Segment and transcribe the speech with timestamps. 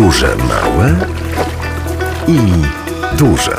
[0.00, 0.94] Podróże małe
[2.28, 2.38] i
[3.16, 3.56] duże.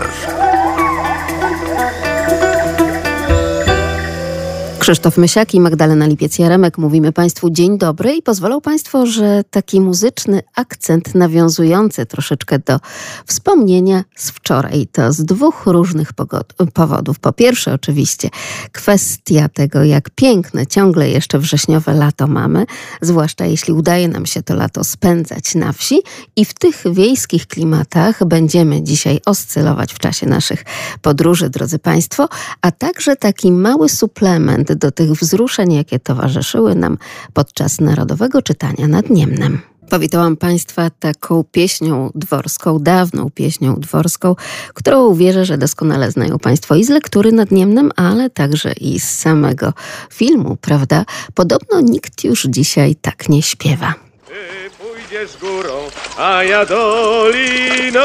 [4.92, 10.42] Krzysztof Mysiak i Magdalena Lipiec-Jaremek mówimy Państwu dzień dobry i pozwolą Państwo, że taki muzyczny
[10.56, 12.80] akcent nawiązujący troszeczkę do
[13.26, 14.88] wspomnienia z wczoraj.
[14.92, 16.10] To z dwóch różnych
[16.74, 17.20] powodów.
[17.20, 18.30] Po pierwsze oczywiście
[18.72, 22.66] kwestia tego, jak piękne ciągle jeszcze wrześniowe lato mamy,
[23.02, 26.02] zwłaszcza jeśli udaje nam się to lato spędzać na wsi
[26.36, 30.66] i w tych wiejskich klimatach będziemy dzisiaj oscylować w czasie naszych
[31.02, 32.30] podróży, drodzy Państwo,
[32.62, 36.98] a także taki mały suplement do tych wzruszeń, jakie towarzyszyły nam
[37.34, 39.60] podczas Narodowego Czytania nad Niemnem.
[39.90, 44.36] Powitałam Państwa taką pieśnią dworską, dawną pieśnią dworską,
[44.74, 49.10] którą wierzę, że doskonale znają Państwo i z lektury nad Niemnem, ale także i z
[49.10, 49.74] samego
[50.14, 51.06] filmu, prawda?
[51.34, 53.94] Podobno nikt już dzisiaj tak nie śpiewa.
[54.28, 54.34] Ty
[54.80, 55.74] pójdziesz górą,
[56.18, 58.02] a ja doliną.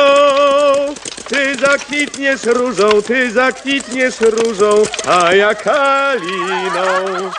[1.29, 7.31] Ty zakwitniesz różą, ty zakwitniesz różą, a ja kaliną.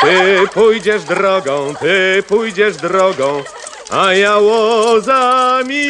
[0.00, 3.42] Ty pójdziesz drogą, ty pójdziesz drogą,
[3.90, 5.84] a ja łozami.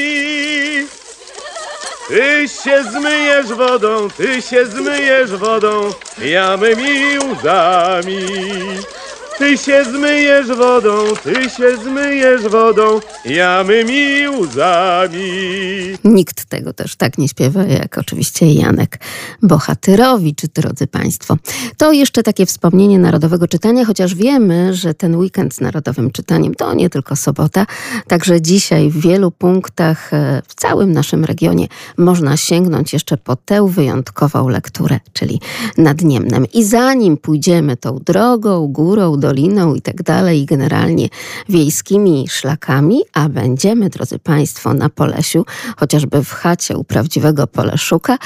[2.09, 8.27] Ty się zmyjesz wodą, ty się zmyjesz wodą, ja mymi łzami.
[9.39, 10.91] Ty się zmyjesz wodą,
[11.23, 15.31] ty się zmyjesz wodą, ja mymi łzami.
[16.05, 19.01] Nikt tego też tak nie śpiewa, jak oczywiście Janek
[19.43, 21.37] Bohatyrowicz, drodzy Państwo.
[21.77, 26.75] To jeszcze takie wspomnienie Narodowego Czytania, chociaż wiemy, że ten weekend z Narodowym Czytaniem to
[26.75, 27.67] nie tylko sobota,
[28.07, 31.67] także dzisiaj w wielu punktach e, w całym naszym regionie
[31.99, 35.41] można sięgnąć jeszcze po tę wyjątkową lekturę, czyli
[35.79, 36.47] nad Niemnem.
[36.53, 41.09] I zanim pójdziemy tą drogą, górą, doliną i tak dalej, generalnie
[41.49, 45.45] wiejskimi szlakami, a będziemy, drodzy Państwo, na Polesiu,
[45.77, 48.19] chociażby w chacie u prawdziwego Poleszuka,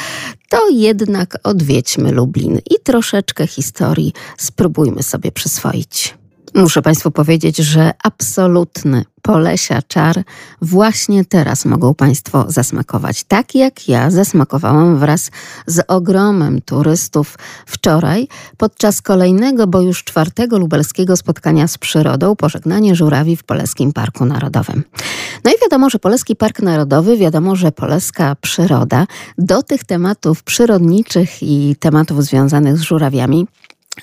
[0.49, 6.19] to jednak odwiedźmy Lublin i troszeczkę historii spróbujmy sobie przyswoić.
[6.55, 10.23] Muszę Państwu powiedzieć, że absolutny Polesia czar
[10.63, 13.25] właśnie teraz mogą Państwo zasmakować.
[13.25, 15.31] Tak jak ja zasmakowałam wraz
[15.67, 23.37] z ogromem turystów wczoraj podczas kolejnego, bo już czwartego lubelskiego spotkania z przyrodą, pożegnanie żurawi
[23.37, 24.85] w Polskim Parku Narodowym.
[25.45, 29.07] No i wiadomo, że Polski Park Narodowy, wiadomo, że poleska przyroda
[29.39, 33.47] do tych tematów przyrodniczych i tematów związanych z żurawiami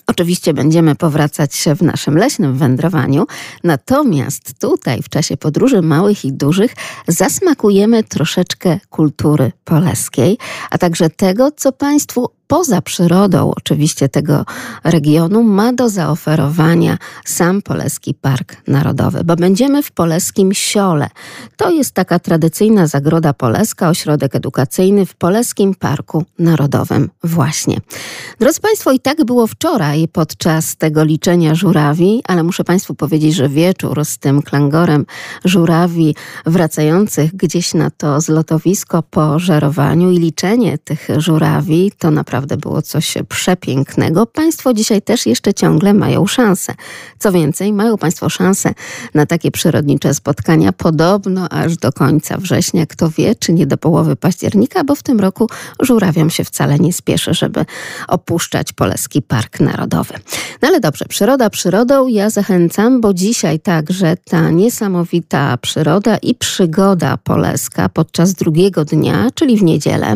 [0.07, 3.25] Oczywiście będziemy powracać w naszym leśnym wędrowaniu,
[3.63, 6.75] natomiast tutaj w czasie podróży małych i dużych
[7.07, 10.37] zasmakujemy troszeczkę kultury poleskiej,
[10.71, 14.45] a także tego, co Państwu poza przyrodą oczywiście tego
[14.83, 21.09] regionu ma do zaoferowania sam Poleski Park Narodowy, bo będziemy w Poleskim Siole.
[21.57, 27.77] To jest taka tradycyjna zagroda poleska, ośrodek edukacyjny w Poleskim Parku Narodowym właśnie.
[28.39, 33.49] Drodzy Państwo, i tak było wczoraj podczas tego liczenia żurawi, ale muszę Państwu powiedzieć, że
[33.49, 35.05] wieczór z tym klangorem
[35.45, 42.57] żurawi wracających gdzieś na to zlotowisko po żerowaniu i liczenie tych żurawi to naprawdę naprawdę
[42.57, 44.25] było coś przepięknego.
[44.25, 46.73] Państwo dzisiaj też jeszcze ciągle mają szansę.
[47.19, 48.73] Co więcej, mają Państwo szansę
[49.13, 52.85] na takie przyrodnicze spotkania podobno aż do końca września.
[52.85, 56.93] Kto wie, czy nie do połowy października, bo w tym roku żurawiom się wcale nie
[56.93, 57.65] spieszy, żeby
[58.07, 60.13] opuszczać Poleski Park Narodowy.
[60.61, 62.07] No ale dobrze, przyroda przyrodą.
[62.07, 69.57] Ja zachęcam, bo dzisiaj także ta niesamowita przyroda i przygoda poleska podczas drugiego dnia, czyli
[69.57, 70.15] w niedzielę.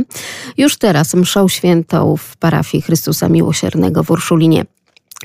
[0.58, 4.66] Już teraz mszą świętą w parafii Chrystusa Miłosiernego w Urszulinie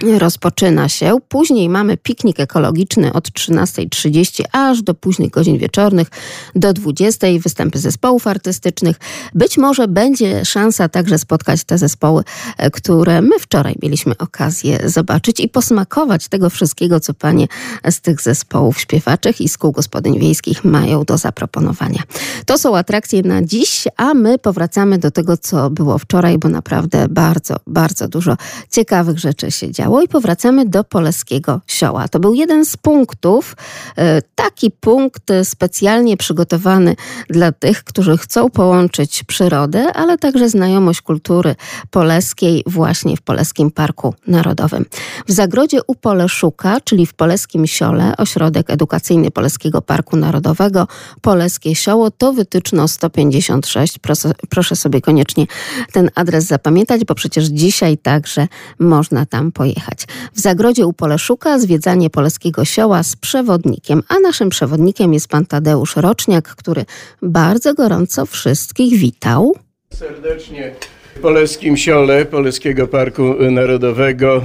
[0.02, 1.16] rozpoczyna się.
[1.28, 6.08] Później mamy piknik ekologiczny od 13.30 aż do późnych godzin wieczornych,
[6.54, 8.96] do 20.00 występy zespołów artystycznych.
[9.34, 12.24] Być może będzie szansa także spotkać te zespoły,
[12.58, 17.46] e, które my wczoraj mieliśmy okazję zobaczyć i posmakować tego wszystkiego, co panie
[17.90, 22.02] z tych zespołów śpiewaczych i z kół gospodyń wiejskich mają do zaproponowania.
[22.46, 27.08] To są atrakcje na dziś, a my powracamy do tego, co było wczoraj, bo naprawdę
[27.08, 28.36] bardzo, bardzo dużo
[28.70, 32.08] ciekawych rzeczy się działo działo i powracamy do Poleskiego Sioła.
[32.08, 33.56] To był jeden z punktów,
[33.96, 36.96] e, taki punkt specjalnie przygotowany
[37.30, 41.54] dla tych, którzy chcą połączyć przyrodę, ale także znajomość kultury
[41.90, 44.84] poleskiej właśnie w Poleskim Parku Narodowym.
[45.26, 50.86] W zagrodzie u Poleszuka, czyli w Poleskim Siole, ośrodek edukacyjny Polskiego Parku Narodowego,
[51.20, 53.98] Poleskie Sioło, to wytyczno 156.
[53.98, 55.46] Proszę, proszę sobie koniecznie
[55.92, 58.48] ten adres zapamiętać, bo przecież dzisiaj także
[58.78, 60.04] można tam pojechać pojechać.
[60.32, 65.96] W zagrodzie u Poleszuka zwiedzanie Polskiego Sioła z przewodnikiem, a naszym przewodnikiem jest pan Tadeusz
[65.96, 66.84] Roczniak, który
[67.22, 69.56] bardzo gorąco wszystkich witał.
[69.92, 70.74] Serdecznie
[71.16, 74.42] w Polskim Siole Polskiego Parku Narodowego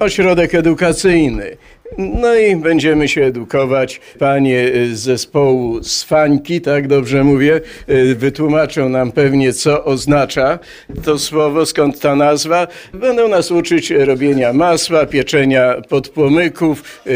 [0.00, 1.56] ośrodek edukacyjny.
[1.98, 4.00] No i będziemy się edukować.
[4.18, 10.58] Panie z zespołu Swańki, tak dobrze mówię, y, wytłumaczą nam pewnie, co oznacza
[11.04, 12.66] to słowo, skąd ta nazwa.
[12.94, 17.12] Będą nas uczyć robienia masła, pieczenia podpłomyków, yy,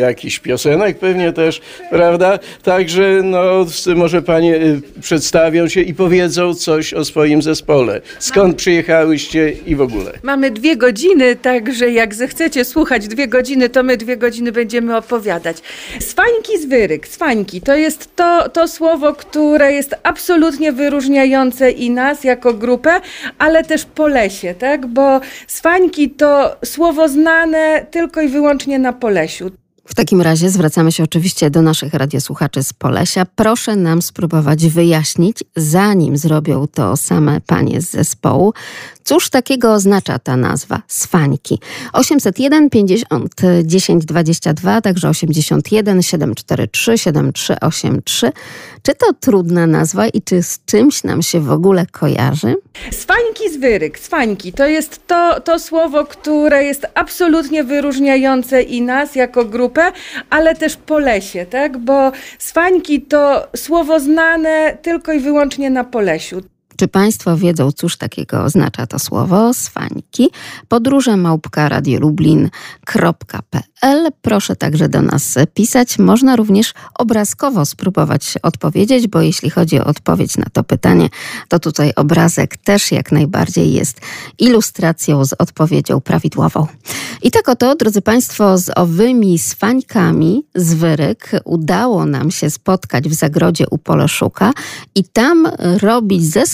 [0.00, 2.38] jakichś piosenek pewnie też, prawda?
[2.62, 8.00] Także no, może panie y, przedstawią się i powiedzą coś o swoim zespole.
[8.18, 10.12] Skąd przyjechałyście i w ogóle.
[10.22, 15.56] Mamy dwie godziny, także jak zechcecie słuchać dwie godziny, to my dwie godziny będziemy opowiadać.
[16.00, 17.08] Swańki z wyryk.
[17.08, 23.00] Swańki to jest to, to słowo, które jest absolutnie wyróżniające i nas jako grupę,
[23.38, 24.86] ale też po lesie, tak?
[24.86, 29.50] Bo swańki to słowo znane tylko i wyłącznie na Polesiu.
[29.90, 33.26] W takim razie zwracamy się oczywiście do naszych radiosłuchaczy z Polesia.
[33.36, 38.52] Proszę nam spróbować wyjaśnić, zanim zrobią to same panie z zespołu,
[39.04, 41.58] cóż takiego oznacza ta nazwa Swańki.
[41.92, 43.34] 801 50
[43.64, 48.32] 10 22, także 81 743 7383.
[48.82, 52.54] Czy to trudna nazwa i czy z czymś nam się w ogóle kojarzy?
[52.90, 53.98] Swańki z wyryk.
[53.98, 59.92] Swańki to jest to, to słowo, które jest absolutnie wyróżniające i nas jako grupę,
[60.30, 61.78] ale też po lesie, tak?
[61.78, 66.40] Bo swańki to słowo znane tylko i wyłącznie na Polesiu.
[66.80, 70.30] Czy Państwo wiedzą, cóż takiego oznacza to słowo swańki?
[70.68, 74.08] Podróże małpka radiolublin.pl.
[74.22, 75.98] Proszę także do nas pisać.
[75.98, 81.08] Można również obrazkowo spróbować odpowiedzieć, bo jeśli chodzi o odpowiedź na to pytanie,
[81.48, 84.00] to tutaj obrazek też jak najbardziej jest
[84.38, 86.66] ilustracją z odpowiedzią prawidłową.
[87.22, 93.14] I tak oto, drodzy Państwo, z owymi swańkami z wyryk udało nam się spotkać w
[93.14, 94.52] zagrodzie u Poleszuka
[94.94, 95.48] i tam
[95.82, 96.46] robić ze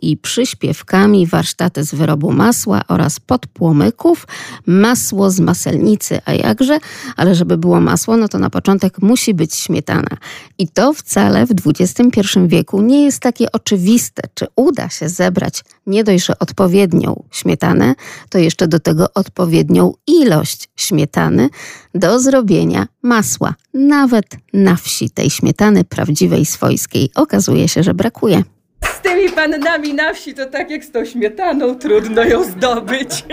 [0.00, 4.26] i przyśpiewkami warsztaty z wyrobu masła oraz podpłomyków,
[4.66, 6.78] masło z maselnicy, a jakże,
[7.16, 10.16] ale żeby było masło, no to na początek musi być śmietana.
[10.58, 16.04] I to wcale w XXI wieku nie jest takie oczywiste, czy uda się zebrać nie
[16.04, 17.94] dość, że odpowiednią śmietanę,
[18.28, 21.48] to jeszcze do tego odpowiednią ilość śmietany
[21.94, 23.54] do zrobienia masła.
[23.74, 28.42] Nawet na wsi tej śmietany prawdziwej, swojskiej okazuje się, że brakuje.
[29.00, 33.24] Z tymi pannami na wsi to tak jak z tą śmietaną, trudno ją zdobyć.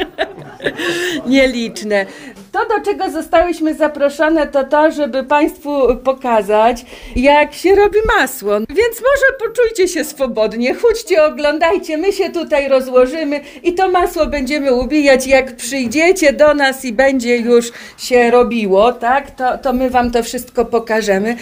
[1.26, 2.06] Nieliczne.
[2.52, 6.86] To, do czego zostałyśmy zaproszone, to to, żeby Państwu pokazać,
[7.16, 8.54] jak się robi masło.
[8.60, 14.74] Więc może poczujcie się swobodnie, chodźcie, oglądajcie, my się tutaj rozłożymy i to masło będziemy
[14.74, 15.28] ubijać.
[15.28, 20.24] Jak przyjdziecie do nas i będzie już się robiło, tak, to, to my Wam to
[20.24, 21.36] wszystko pokażemy.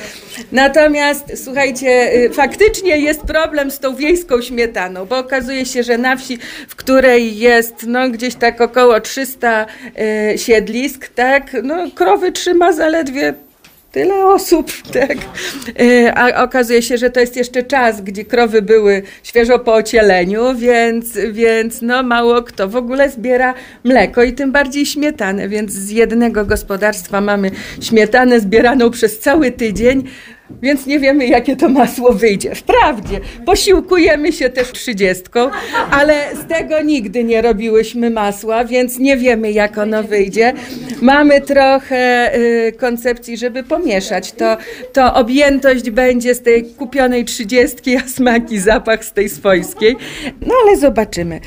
[0.51, 6.15] Natomiast, słuchajcie, y, faktycznie jest problem z tą wiejską śmietaną, bo okazuje się, że na
[6.15, 9.65] wsi, w której jest no, gdzieś tak około 300
[10.33, 13.33] y, siedlisk, tak, no krowy trzyma zaledwie
[13.95, 15.17] tyle osób, tak.
[15.81, 20.55] Y, A okazuje się, że to jest jeszcze czas, gdzie krowy były świeżo po ocieleniu,
[20.55, 23.53] więc, więc no mało kto w ogóle zbiera
[23.83, 27.51] mleko i tym bardziej śmietanę, więc z jednego gospodarstwa mamy
[27.81, 30.03] śmietanę zbieraną przez cały tydzień,
[30.61, 32.55] więc nie wiemy, jakie to masło wyjdzie.
[32.55, 35.49] Wprawdzie, posiłkujemy się też trzydziestką,
[35.91, 40.53] ale z tego nigdy nie robiłyśmy masła, więc nie wiemy, jak ono wyjdzie.
[41.01, 44.31] Mamy trochę y, koncepcji, żeby pomieszać.
[44.31, 44.57] To,
[44.93, 49.95] to objętość będzie z tej kupionej trzydziestki, a smak i zapach z tej swojskiej.
[50.41, 51.39] No ale zobaczymy.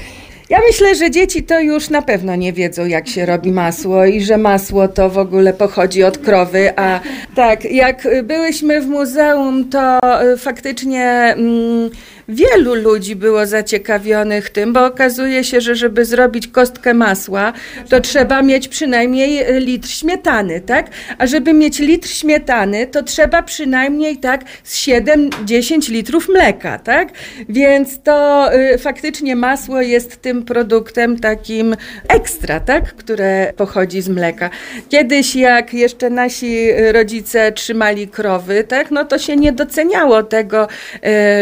[0.50, 4.21] Ja myślę, że dzieci to już na pewno nie wiedzą, jak się robi masło i
[4.21, 7.00] że masło to w ogóle pochodzi od krowy, a
[7.35, 10.00] tak, jak byłyśmy w muzeum, to
[10.33, 11.90] y, faktycznie mm,
[12.28, 17.52] wielu ludzi było zaciekawionych tym, bo okazuje się, że żeby zrobić kostkę masła,
[17.88, 20.87] to trzeba mieć przynajmniej litr śmietany, tak?
[21.18, 27.08] A żeby mieć litr śmietany, to trzeba przynajmniej tak z 7-10 litrów mleka, tak?
[27.49, 31.76] Więc to y, faktycznie masło jest tym produktem takim
[32.08, 32.94] ekstra, tak?
[32.94, 34.50] Które pochodzi z mleka.
[34.88, 38.90] Kiedyś jak jeszcze nasi rodzice trzymali krowy, tak?
[38.90, 40.68] No to się nie doceniało tego,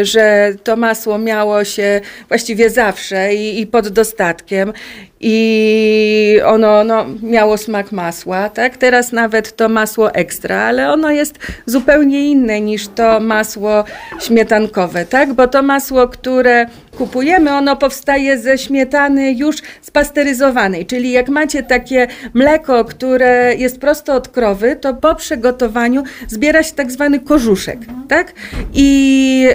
[0.01, 4.73] y, że to masło miało się właściwie zawsze i, i pod dostatkiem
[5.21, 8.77] i ono no, miało smak masła, tak?
[8.77, 13.85] Teraz nawet to masło ekstra, ale ono jest zupełnie inne niż to masło
[14.21, 15.33] śmietankowe, tak?
[15.33, 22.07] Bo to masło, które kupujemy, ono powstaje ze śmietany już spasteryzowanej, czyli jak macie takie
[22.35, 28.33] mleko, które jest prosto od krowy, to po przygotowaniu zbiera się tak zwany korzuszek, tak?
[28.75, 29.49] I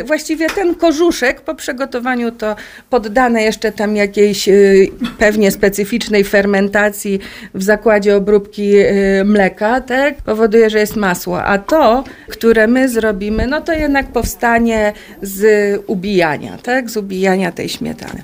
[0.00, 2.56] y, właściwie ten korzuszek po przygotowaniu to
[2.90, 7.20] poddane jeszcze tam jakiejś y, pewnie specyficznej fermentacji
[7.54, 10.14] w zakładzie obróbki y, mleka, tak?
[10.14, 15.42] Powoduje, że jest masło, a to, które my zrobimy, no to jednak powstanie z
[15.86, 16.81] ubijania, tak?
[16.90, 18.22] Z ubijania tej śmietany.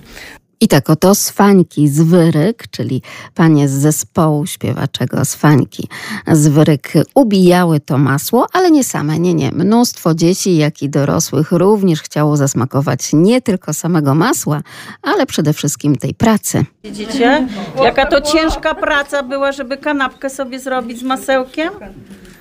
[0.60, 3.02] I tak oto Swańki z Wyryk, czyli
[3.34, 5.88] panie z zespołu śpiewaczego Swańki
[6.32, 9.52] z Wyryk ubijały to masło, ale nie same, nie, nie.
[9.52, 14.60] Mnóstwo dzieci, jak i dorosłych również chciało zasmakować nie tylko samego masła,
[15.02, 16.64] ale przede wszystkim tej pracy.
[16.84, 17.48] Widzicie,
[17.82, 21.70] jaka to ciężka praca była, żeby kanapkę sobie zrobić z masełkiem?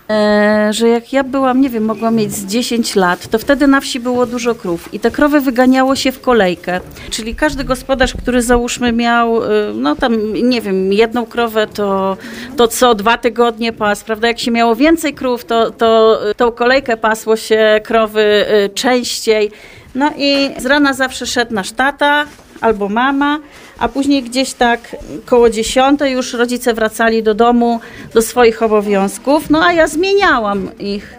[0.10, 3.82] E, że jak ja byłam, nie wiem, mogłam mieć z 10 lat, to wtedy na
[3.82, 6.80] wsi było dużo krów i te krowy wyganiało się w kolejkę.
[7.10, 12.18] Czyli każdy gospodarz, który załóżmy miał, e, no tam, nie wiem, jedną krowę, to,
[12.58, 14.28] to co dwa tygodnie pas, prawda?
[14.28, 19.52] Jak się miało więcej krów, to, to tą kolejkę pasło się krowy e, częściej.
[19.96, 22.26] No i z rana zawsze szedł nasz tata
[22.62, 23.40] albo mama,
[23.79, 27.79] a później gdzieś tak koło dziesiątej już rodzice wracali do domu,
[28.13, 31.15] do swoich obowiązków, no a ja zmieniałam ich.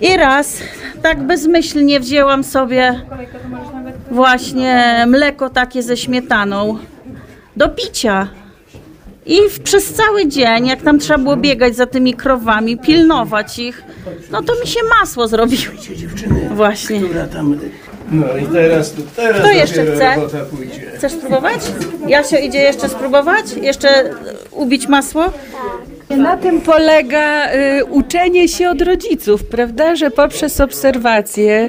[0.00, 0.58] I raz
[1.02, 3.00] tak bezmyślnie wzięłam sobie
[4.10, 6.78] właśnie mleko takie ze śmietaną
[7.56, 8.28] do picia.
[9.26, 13.82] I przez cały dzień, jak tam trzeba było biegać za tymi krowami, pilnować ich,
[14.30, 15.74] no to mi się masło zrobiło.
[16.54, 17.00] Właśnie.
[17.00, 17.58] Która tam...
[18.10, 20.14] No i teraz, teraz Kto jeszcze chce?
[20.16, 20.80] robota pójdzie.
[20.96, 21.60] Chcesz spróbować?
[22.08, 23.44] Jasio idzie jeszcze spróbować?
[23.62, 24.12] Jeszcze e,
[24.50, 25.24] ubić masło?
[26.16, 29.96] Na tym polega y, uczenie się od rodziców, prawda?
[29.96, 31.68] Że poprzez obserwację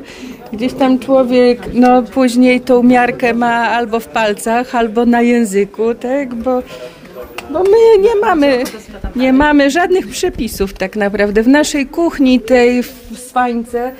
[0.53, 6.33] gdzieś tam człowiek no, później tą miarkę ma albo w palcach, albo na języku, tak?
[6.35, 6.63] Bo,
[7.49, 8.63] bo my nie mamy,
[9.15, 11.43] nie mamy żadnych przepisów tak naprawdę.
[11.43, 12.93] W naszej kuchni tej w
[13.27, 13.91] Swańce,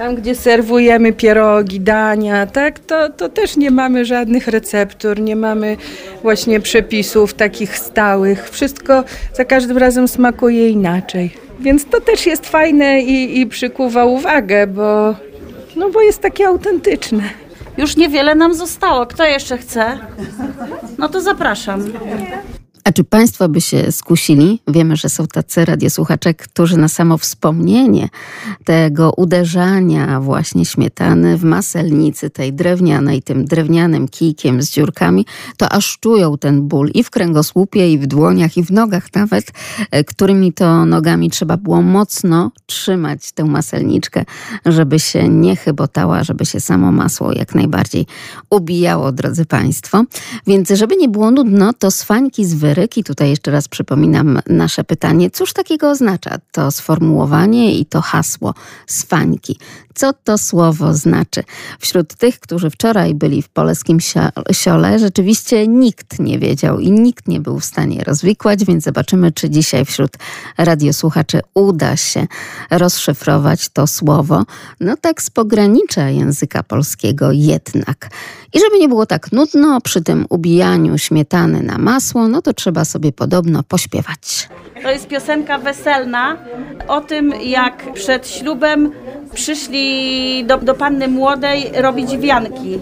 [0.00, 2.78] tam gdzie serwujemy pierogi, dania, tak?
[2.78, 5.76] To, to też nie mamy żadnych receptur, nie mamy
[6.22, 8.50] właśnie przepisów takich stałych.
[8.50, 9.04] Wszystko
[9.34, 11.30] za każdym razem smakuje inaczej.
[11.58, 15.14] Więc to też jest fajne i, i przykuwa uwagę, bo,
[15.76, 17.22] no bo jest takie autentyczne.
[17.78, 19.06] Już niewiele nam zostało.
[19.06, 19.98] Kto jeszcze chce?
[20.98, 21.84] No to zapraszam.
[22.84, 24.62] A czy Państwo by się skusili?
[24.68, 28.08] Wiemy, że są tacy radiosłuchacze, którzy na samo wspomnienie
[28.64, 35.98] tego uderzania właśnie śmietany w maselnicy tej drewnianej, tym drewnianym kijkiem z dziurkami, to aż
[35.98, 39.44] czują ten ból i w kręgosłupie, i w dłoniach, i w nogach nawet,
[39.90, 44.24] e, którymi to nogami trzeba było mocno trzymać tę maselniczkę,
[44.66, 48.06] żeby się nie chybotała, żeby się samo masło jak najbardziej
[48.50, 50.04] ubijało, drodzy Państwo.
[50.46, 54.84] Więc żeby nie było nudno, to swańki z wyryk i tutaj jeszcze raz przypominam nasze
[54.84, 58.54] pytanie, cóż takiego oznacza to sformułowanie i to hasło
[58.86, 59.58] swańki?
[59.94, 61.44] Co to słowo znaczy?
[61.78, 63.98] Wśród tych, którzy wczoraj byli w Polskim
[64.52, 69.50] Siole, rzeczywiście nikt nie wiedział i nikt nie był w stanie rozwikłać, więc zobaczymy, czy
[69.50, 70.12] dzisiaj wśród
[70.58, 72.26] radiosłuchaczy uda się
[72.70, 74.44] rozszyfrować to słowo.
[74.80, 78.10] No tak z pogranicza języka polskiego jednak.
[78.52, 82.84] I żeby nie było tak nudno przy tym ubijaniu śmietany na masło, no to trzeba
[82.84, 84.48] sobie podobno pośpiewać.
[84.82, 86.36] To jest piosenka weselna
[86.88, 88.92] o tym, jak przed ślubem
[89.34, 92.78] przyszli do, do panny młodej robić wianki.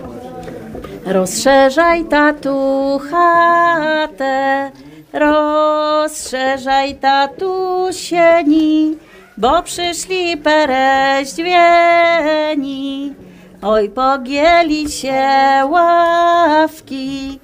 [1.04, 4.70] Rozszerzaj tatu chatę,
[5.12, 8.96] rozszerzaj tatu sieni,
[9.36, 13.14] bo przyszli pereźdźwieni.
[13.62, 15.22] Oj, pogięli się
[15.70, 17.38] ławki,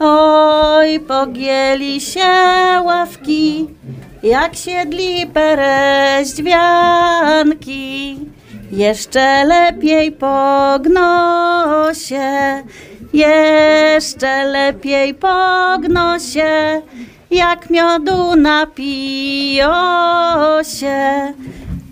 [0.00, 2.30] oj, pogięli się
[2.84, 3.68] ławki,
[4.22, 8.16] jak siedli pereźdźwianki.
[8.72, 12.62] Jeszcze lepiej pogno się,
[13.12, 16.82] jeszcze lepiej pogno się,
[17.30, 19.72] jak miodu napiją
[20.62, 21.32] się.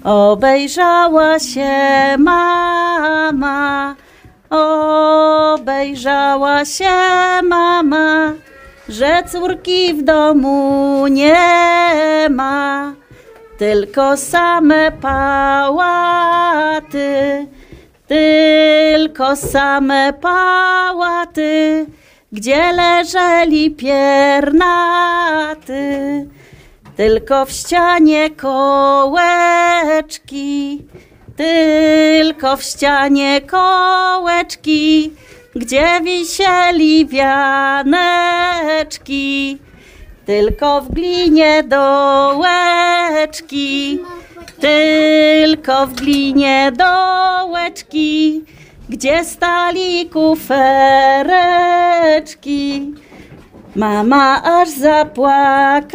[0.07, 1.71] Obejrzała się
[2.19, 3.95] mama,
[4.51, 6.95] obejrzała się
[7.43, 8.33] mama,
[8.89, 12.93] że córki w domu nie ma,
[13.59, 15.87] tylko same pałaty,
[18.07, 21.87] tylko same pałaty,
[22.33, 24.67] gdzie leżeli piernaty.
[26.97, 29.27] Tylko w ścianie kołeczki,
[31.37, 35.13] tylko w ścianie kołeczki,
[35.55, 37.99] gdzie wisieli wianeczki,
[40.27, 42.89] tylko w glinie dołeczki,
[44.61, 48.45] tylko w glinie dołeczki,
[48.89, 51.37] gdzie stali kufereczki.
[53.77, 55.87] Mama aż zapłakała,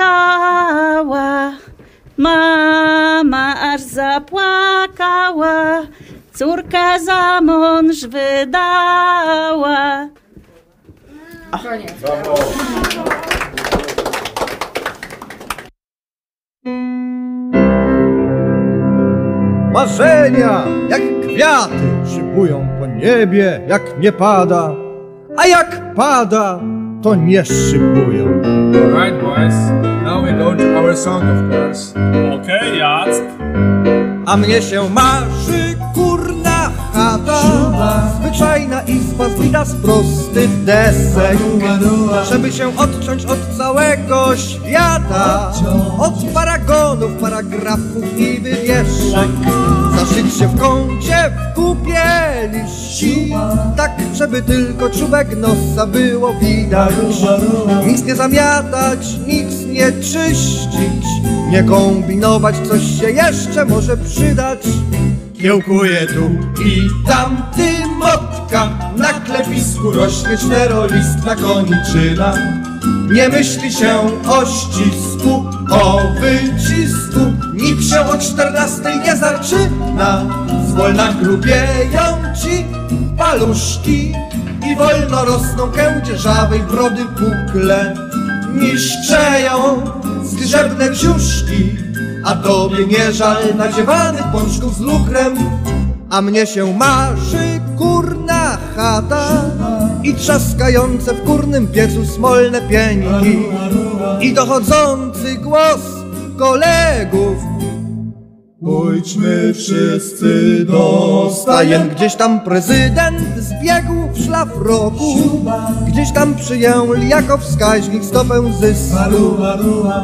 [2.17, 5.81] mama aż zapłakała,
[6.33, 10.07] córkę za mąż wydała.
[19.73, 21.73] Marzenia jak kwiaty
[22.13, 24.75] szybują po niebie, jak nie pada,
[25.37, 26.59] a jak pada,
[27.01, 28.25] to nie szybują.
[28.75, 29.55] Alright, boys.
[30.03, 31.93] Now we go to our song, of course.
[32.31, 33.23] Okay, Jacek.
[34.25, 36.10] A mnie się marzy kurna
[36.93, 37.41] chata,
[38.19, 41.37] zwyczajna izba zbita z prostych desek,
[42.29, 45.51] żeby się odciąć od całego świata,
[45.99, 49.29] od paragonów, paragrafów i wywieszek,
[49.95, 52.03] zaszyć się w kącie w kupie
[52.53, 53.33] liści,
[53.77, 56.93] tak żeby tylko czubek nosa było widać,
[57.87, 61.05] nic nie zamiatać, nic nie czyścić,
[61.49, 64.59] nie kombinować, coś się jeszcze może przydać.
[65.41, 66.29] Kiełkuje tu
[66.65, 72.33] i tamty motka, na klepisku rośnie czterolistna koniczyna.
[73.11, 77.19] Nie myśli się o ścisku, o wycisku,
[77.53, 80.25] nikt się o czternastej nie zaczyna.
[80.67, 82.03] Zwolna grubieją
[82.43, 82.65] ci
[83.17, 84.13] paluszki
[84.71, 87.95] i wolno rosną kędzierzawej brody pukle.
[88.53, 89.81] Niszczeją
[90.23, 91.77] zgrzebne brzuszki,
[92.23, 95.35] a tobie nie żal nadziewanych pączków z lukrem.
[96.09, 99.43] A mnie się marzy kurna chata
[100.03, 103.39] i trzaskające w kurnym piecu smolne pieńki
[104.21, 105.81] i dochodzący głos
[106.37, 107.37] kolegów.
[108.61, 111.89] Pójdźmy wszyscy do stajen.
[111.89, 115.15] Gdzieś tam prezydent zbiegł w szlafroku,
[115.87, 119.37] gdzieś tam przyjęli jako wskaźnik stopę zysku.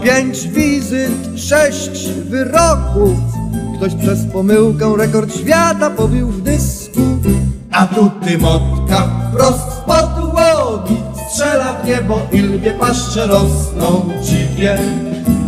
[0.03, 3.17] Pięć wizyt, sześć wyroków.
[3.77, 7.01] Ktoś przez pomyłkę rekord świata pobił w dysku.
[7.71, 10.97] A tu Tymotka wprost z podłogi
[11.29, 14.77] strzela w niebo i lwie paszcze rosną dziwnie.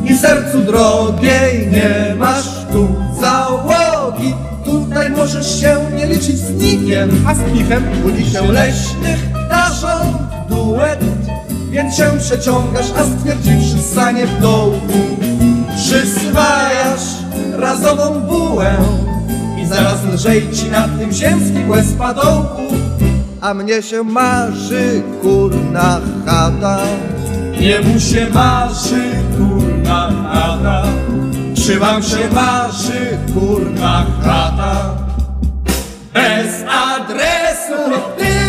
[0.05, 2.87] I sercu drogiej nie masz tu
[3.21, 4.33] załogi.
[4.65, 9.87] Tutaj możesz się nie liczyć z nikiem, a z kichem budzi się leśnych ptaszą
[10.49, 10.99] duet.
[11.71, 14.99] Więc się przeciągasz, a stwierdziwszy sanie w dołku,
[15.75, 17.01] przyswajasz
[17.57, 18.75] razową bułę
[19.61, 22.61] i zaraz lżej ci na tym ziemskim łez padołku.
[23.41, 26.79] A mnie się marzy kurna chata.
[27.59, 30.83] Jemu się marzy kurna chata.
[31.65, 34.95] Czy wam się marzy kurna chata?
[36.13, 38.48] Bez adresu.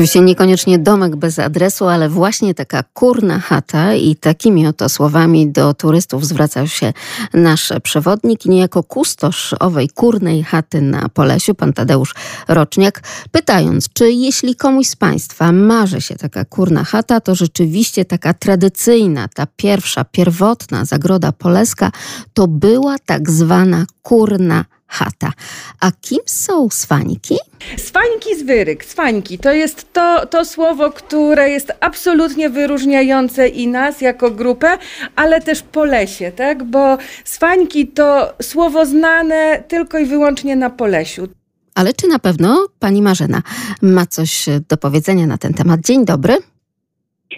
[0.00, 5.74] Oczywiście niekoniecznie domek bez adresu, ale właśnie taka kurna chata i takimi oto słowami do
[5.74, 6.92] turystów zwracał się
[7.34, 12.14] nasz przewodnik i niejako kustosz owej kurnej chaty na Polesiu, pan Tadeusz
[12.48, 18.34] Roczniak, pytając, czy jeśli komuś z Państwa marzy się taka kurna chata, to rzeczywiście taka
[18.34, 21.90] tradycyjna, ta pierwsza, pierwotna zagroda poleska,
[22.34, 24.79] to była tak zwana kurna chata.
[25.80, 27.36] A kim są swańki?
[27.76, 34.00] Swańki z wyryk, swańki to jest to, to słowo, które jest absolutnie wyróżniające i nas
[34.00, 34.78] jako grupę,
[35.16, 36.64] ale też Polesie, tak?
[36.64, 41.28] Bo swańki to słowo znane tylko i wyłącznie na Polesiu.
[41.74, 43.42] Ale czy na pewno pani Marzena
[43.82, 45.80] ma coś do powiedzenia na ten temat?
[45.80, 46.36] Dzień dobry.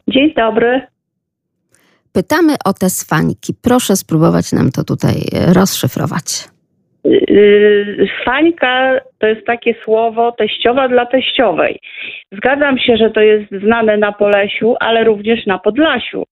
[0.09, 0.87] Dzień dobry.
[2.13, 3.55] Pytamy o te swańki.
[3.55, 6.52] Proszę spróbować nam to tutaj rozszyfrować.
[7.05, 11.79] Yy, Fańka to jest takie słowo teściowa dla teściowej.
[12.33, 16.25] Zgadzam się, że to jest znane na Polesiu, ale również na Podlasiu.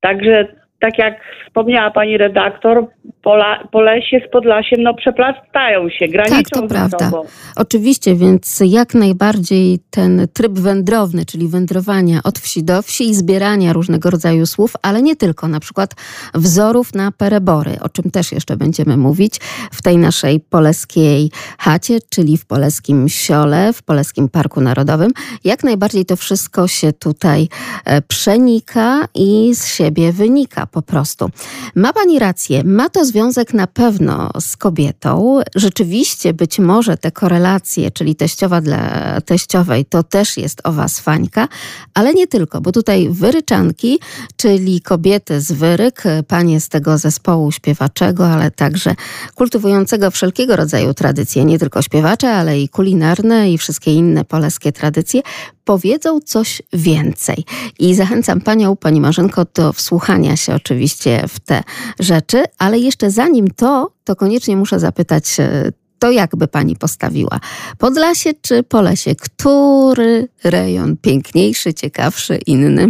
[0.00, 0.46] Także
[0.80, 1.14] tak jak
[1.46, 2.86] wspomniała pani redaktor,
[3.22, 6.98] pola, Polesie z Podlasiem no przeplatają się, graniczą Tak, to prawda.
[6.98, 7.24] sobą.
[7.56, 13.72] Oczywiście, więc jak najbardziej ten tryb wędrowny, czyli wędrowania od wsi do wsi i zbierania
[13.72, 15.94] różnego rodzaju słów, ale nie tylko, na przykład
[16.34, 19.38] wzorów na perebory, o czym też jeszcze będziemy mówić
[19.72, 25.10] w tej naszej poleskiej chacie, czyli w poleskim siole, w Poleskim Parku Narodowym.
[25.44, 27.48] Jak najbardziej to wszystko się tutaj
[27.84, 31.30] e, przenika i z siebie wynika po prostu.
[31.74, 35.40] Ma pani rację, ma to związek na pewno z kobietą.
[35.54, 38.80] Rzeczywiście być może te korelacje, czyli teściowa dla
[39.20, 41.48] teściowej, to też jest owa swańka,
[41.94, 43.98] ale nie tylko, bo tutaj wyryczanki,
[44.36, 48.94] czyli kobiety z wyryk, panie z tego zespołu śpiewaczego, ale także
[49.34, 55.22] kultywującego wszelkiego rodzaju tradycje, nie tylko śpiewacze, ale i kulinarne i wszystkie inne polskie tradycje,
[55.64, 57.44] powiedzą coś więcej.
[57.78, 61.62] I zachęcam panią, pani Marzenko, do wsłuchania się oczywiście w te
[62.00, 67.38] rzeczy, ale jeszcze zanim to, to koniecznie muszę zapytać, e, to jakby pani postawiła?
[67.78, 69.10] Podlasie czy Polesie?
[69.14, 72.86] Który rejon piękniejszy, ciekawszy, inny?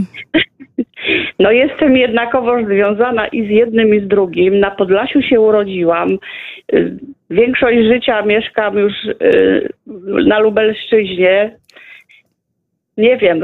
[1.38, 4.60] No jestem jednakowoż związana i z jednym i z drugim.
[4.60, 6.18] Na Podlasiu się urodziłam.
[6.74, 6.98] Y,
[7.30, 9.68] Większość życia mieszkam już y,
[10.26, 11.56] na Lubelszczyźnie.
[12.96, 13.40] Nie wiem,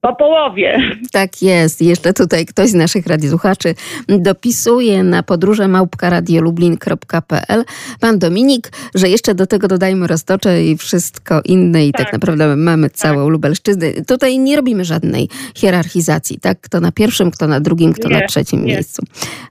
[0.00, 0.78] po połowie.
[1.12, 1.82] Tak jest.
[1.82, 3.74] Jeszcze tutaj ktoś z naszych radiosłuchaczy
[4.08, 7.64] dopisuje na podróże małpka.radiolublin.pl
[8.00, 12.12] pan Dominik, że jeszcze do tego dodajmy roztocze i wszystko inne i tak, Tak.
[12.12, 13.86] naprawdę mamy całą Lubelszczyznę.
[14.06, 16.60] Tutaj nie robimy żadnej hierarchizacji, tak?
[16.60, 18.74] Kto na pierwszym, kto na drugim, kto na Nie, trzecim nie.
[18.74, 19.02] miejscu.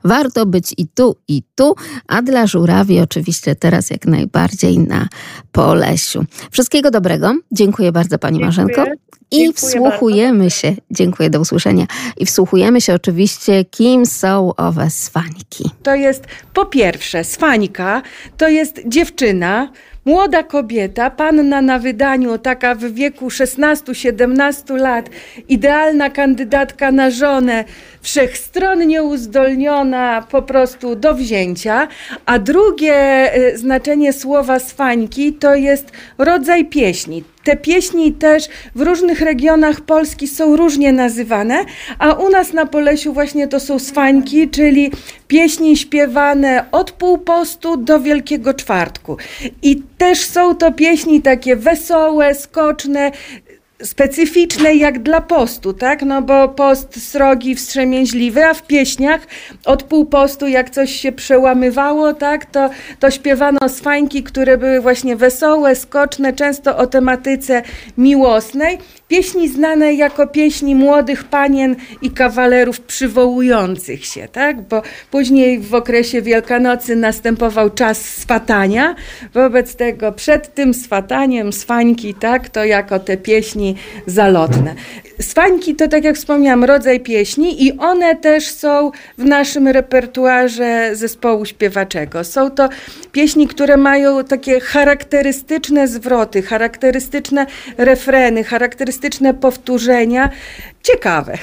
[0.04, 1.76] Warto być i tu, i tu,
[2.08, 5.08] a dla żurawi oczywiście teraz jak najbardziej na
[5.52, 6.26] Polesiu.
[6.52, 7.36] Wszystkiego dobrego.
[7.52, 8.86] Dziękuję bardzo pani Marzenko.
[9.32, 11.86] I Dziękuję wsłuchujemy się, dziękuję, do usłyszenia.
[12.18, 15.70] I wsłuchujemy się oczywiście, kim są owe swańki.
[15.84, 16.24] To jest
[16.54, 18.02] po pierwsze Swańka,
[18.38, 19.72] to jest dziewczyna,
[20.06, 25.10] młoda kobieta, panna na wydaniu, taka w wieku 16-17 lat,
[25.50, 27.66] idealna kandydatka na żonę,
[28.02, 31.88] wszechstronnie uzdolniona po prostu do wzięcia.
[32.26, 32.96] A drugie
[33.38, 37.24] y, znaczenie słowa Swańki to jest rodzaj pieśni.
[37.44, 41.66] Te pieśni też w różnych regionach Polski są różnie nazywane,
[42.00, 44.92] a u nas na Polesiu właśnie to są swańki, czyli
[45.28, 49.18] pieśni śpiewane od półpostu do Wielkiego Czwartku.
[49.62, 53.12] I też są to pieśni takie wesołe, skoczne,
[53.84, 56.02] specyficzne jak dla postu, tak?
[56.02, 59.22] No bo post srogi, wstrzemięźliwy, a w pieśniach
[59.66, 62.46] od półpostu jak coś się przełamywało, tak?
[62.46, 67.62] To, to śpiewano swańki, które były właśnie wesołe, skoczne, często o tematyce
[67.98, 68.78] miłosnej.
[69.10, 74.62] Pieśni znane jako pieśni młodych panien i kawalerów przywołujących się, tak?
[74.62, 78.96] Bo później w okresie Wielkanocy następował czas swatania.
[79.34, 82.50] Wobec tego przed tym swataniem swańki, tak?
[82.50, 84.76] To jako te pieśni zalotne.
[85.22, 91.46] Swańki to, tak jak wspomniałam, rodzaj pieśni i one też są w naszym repertuarze zespołu
[91.46, 92.24] śpiewaczego.
[92.24, 92.70] Są to
[93.12, 97.46] pieśni, które mają takie charakterystyczne zwroty, charakterystyczne
[97.78, 98.99] refreny, charakterystyczne
[99.34, 100.30] powtórzenia.
[100.84, 101.38] Ciekawe.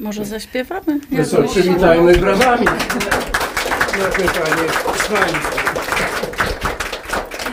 [0.00, 1.00] Może zaśpiewamy?
[1.10, 2.66] No co, przywitajmy brawami.
[2.66, 5.67] Nasze panie Swańce.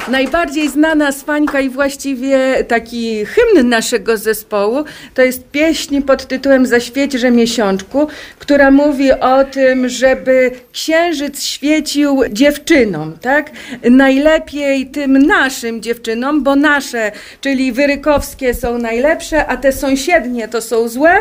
[0.08, 7.15] Najbardziej znana Swańka i właściwie taki hymn naszego zespołu to jest pieśń pod tytułem Zaświeć
[7.32, 8.08] miesiączku,
[8.39, 13.52] która mówi o tym, żeby księżyc świecił dziewczynom, tak?
[13.89, 20.88] Najlepiej tym naszym dziewczynom, bo nasze, czyli wyrykowskie są najlepsze, a te sąsiednie to są
[20.88, 21.13] złe,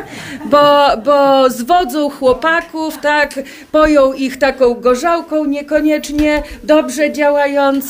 [0.44, 3.34] bo, bo zwodzą chłopaków, tak?
[3.72, 7.80] Poją ich taką gorzałką niekoniecznie dobrze działająą,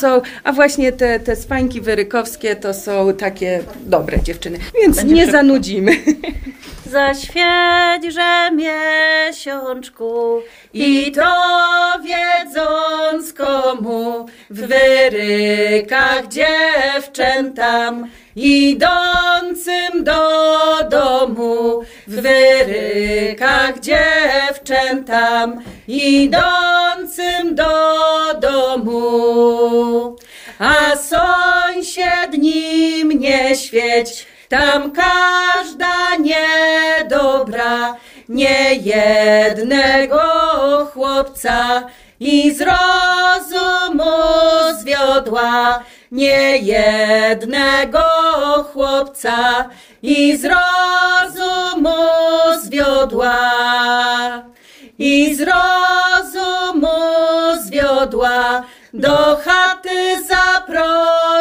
[0.43, 5.91] a właśnie te, te spańki wyrykowskie to są takie dobre dziewczyny, więc nie zanudzimy.
[6.91, 8.15] Zaświeć
[8.55, 10.41] miesiączku
[10.73, 11.33] i to
[12.03, 27.73] wiedząc komu w wyrykach dziewczętam idącym do domu w wyrykach dziewczętam idącym do
[28.41, 30.15] domu
[30.59, 30.95] a
[31.75, 32.39] sąsiednim
[33.09, 34.27] nie świeć.
[34.49, 37.95] Tam każda niedobra,
[38.29, 40.21] nie jednego
[40.93, 41.83] chłopca
[42.19, 44.11] i z rozumu
[44.79, 48.03] zwiodła, nie jednego
[48.73, 49.69] chłopca.
[50.01, 51.95] I z rozumu
[52.61, 53.35] zwiodła.
[54.99, 56.87] i z rozumu
[57.61, 60.23] zwiodła, do chaty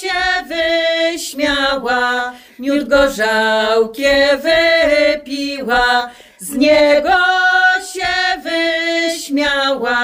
[0.00, 7.18] się wyśmiała, miód gorzałkie wypiła, z niego
[7.92, 9.96] się wyśmiała.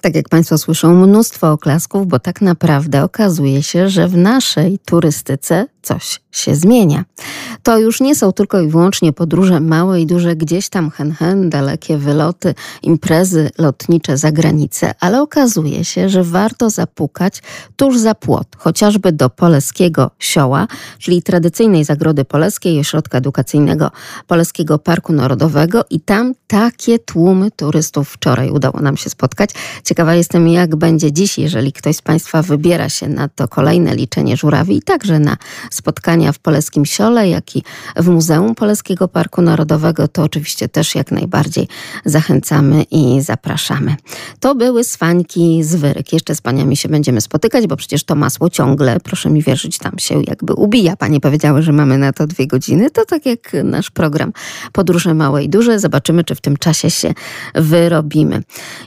[0.00, 5.66] Tak jak Państwo słyszą, mnóstwo oklasków, bo tak naprawdę okazuje się, że w naszej turystyce
[5.86, 7.04] coś się zmienia.
[7.62, 11.50] To już nie są tylko i wyłącznie podróże małe i duże, gdzieś tam hen, hen
[11.50, 17.42] dalekie wyloty, imprezy lotnicze za granicę, ale okazuje się, że warto zapukać
[17.76, 20.66] tuż za płot, chociażby do Poleskiego Sioła,
[20.98, 23.90] czyli tradycyjnej Zagrody Poleskiej Ośrodka Edukacyjnego
[24.26, 29.50] Poleskiego Parku Narodowego i tam takie tłumy turystów wczoraj udało nam się spotkać.
[29.84, 34.36] Ciekawa jestem, jak będzie dziś, jeżeli ktoś z Państwa wybiera się na to kolejne liczenie
[34.36, 35.36] żurawi i także na
[35.76, 37.62] spotkania w Polskim Siole, jak i
[37.96, 41.68] w Muzeum Polskiego Parku Narodowego, to oczywiście też jak najbardziej
[42.04, 43.96] zachęcamy i zapraszamy.
[44.40, 46.12] To były Swańki z Wyryk.
[46.12, 49.98] Jeszcze z paniami się będziemy spotykać, bo przecież to masło ciągle, proszę mi wierzyć, tam
[49.98, 50.96] się jakby ubija.
[50.96, 52.90] Panie powiedziały, że mamy na to dwie godziny.
[52.90, 54.32] To tak jak nasz program
[54.72, 55.78] Podróże Małe i Duże.
[55.78, 57.14] Zobaczymy, czy w tym czasie się
[57.54, 58.42] wyrobimy.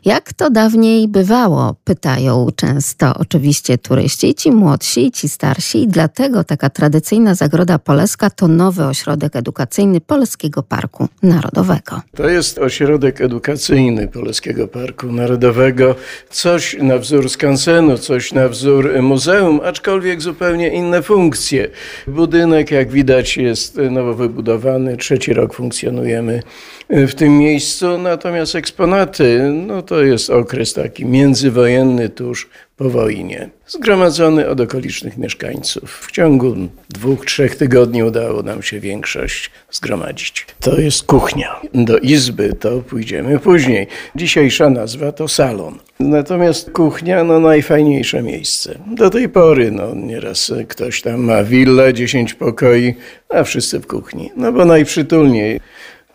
[0.06, 1.76] Jak to dawniej bywało?
[1.84, 8.48] Pytają często oczywiście turyści, ci młodsi ci starsi i dlatego taka tradycyjna Zagroda Poleska to
[8.48, 12.02] nowy ośrodek edukacyjny Polskiego Parku Narodowego.
[12.16, 15.96] To jest ośrodek edukacyjny Polskiego Parku Narodowego.
[16.30, 21.68] Coś na wzór skansenu, coś na wzór muzeum, aczkolwiek zupełnie inne funkcje.
[22.08, 24.98] Budynek, jak widać, jest nowo wybudowany.
[24.98, 26.42] Trzeci rok funkcjonujemy
[26.90, 34.50] w tym miejscu, natomiast eksponaty, no to jest okres taki międzywojenny tuż po wojnie, zgromadzony
[34.50, 36.08] od okolicznych mieszkańców.
[36.08, 36.56] W ciągu
[36.90, 40.46] dwóch, trzech tygodni udało nam się większość zgromadzić.
[40.60, 41.62] To jest kuchnia.
[41.74, 43.88] Do izby to pójdziemy później.
[44.16, 45.80] Dzisiejsza nazwa to salon.
[46.00, 48.80] Natomiast kuchnia, no najfajniejsze miejsce.
[48.88, 52.96] Do tej pory, no nieraz ktoś tam ma willę, 10 pokoi,
[53.30, 54.32] a wszyscy w kuchni.
[54.36, 55.60] No bo najprzytulniej.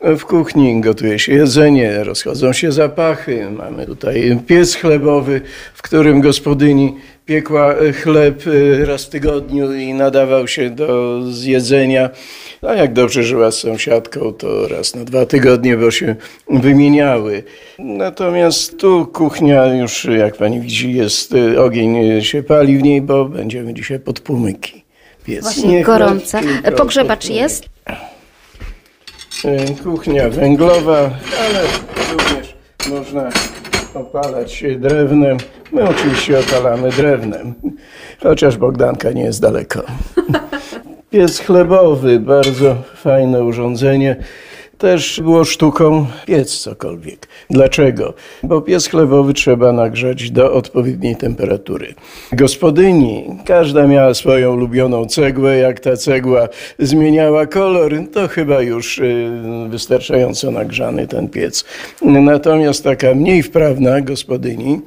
[0.05, 3.51] W kuchni gotuje się jedzenie, rozchodzą się zapachy.
[3.51, 5.41] Mamy tutaj piec chlebowy,
[5.75, 8.43] w którym gospodyni piekła chleb
[8.85, 12.11] raz w tygodniu i nadawał się do zjedzenia.
[12.63, 16.17] A jak dobrze żyła z sąsiadką, to raz na dwa tygodnie, bo się
[16.51, 17.43] wymieniały.
[17.79, 23.75] Natomiast tu kuchnia już, jak pani widzi, jest ogień się pali w niej, bo będziemy
[23.75, 24.85] dzisiaj pod pumyki.
[25.25, 25.43] Piec.
[25.43, 26.41] Właśnie gorąca.
[26.77, 27.65] Pogrzebacz jest?
[29.85, 31.61] Kuchnia węglowa, ale
[32.13, 32.55] również
[32.91, 33.31] można
[33.95, 35.37] opalać drewnem.
[35.73, 37.55] My oczywiście opalamy drewnem,
[38.23, 39.83] chociaż Bogdanka nie jest daleko.
[41.11, 44.17] Piec chlebowy, bardzo fajne urządzenie
[44.85, 47.29] też było sztuką piec cokolwiek.
[47.51, 48.15] Dlaczego?
[48.43, 51.95] Bo piec chlebowy trzeba nagrzać do odpowiedniej temperatury.
[52.33, 55.57] Gospodyni, każda miała swoją ulubioną cegłę.
[55.59, 59.31] Jak ta cegła zmieniała kolor, to chyba już y,
[59.69, 61.65] wystarczająco nagrzany ten piec.
[62.03, 64.81] Natomiast taka mniej wprawna gospodyni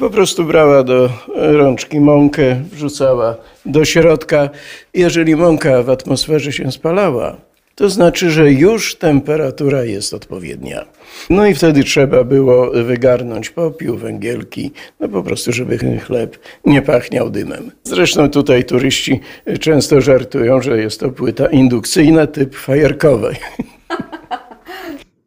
[0.00, 4.48] po prostu brała do rączki mąkę, wrzucała do środka.
[4.94, 7.36] Jeżeli mąka w atmosferze się spalała,
[7.74, 10.84] to znaczy, że już temperatura jest odpowiednia.
[11.30, 17.30] No i wtedy trzeba było wygarnąć popiół, węgielki, no po prostu, żeby chleb nie pachniał
[17.30, 17.70] dymem.
[17.84, 19.20] Zresztą tutaj turyści
[19.60, 23.36] często żartują, że jest to płyta indukcyjna typ fajerkowej.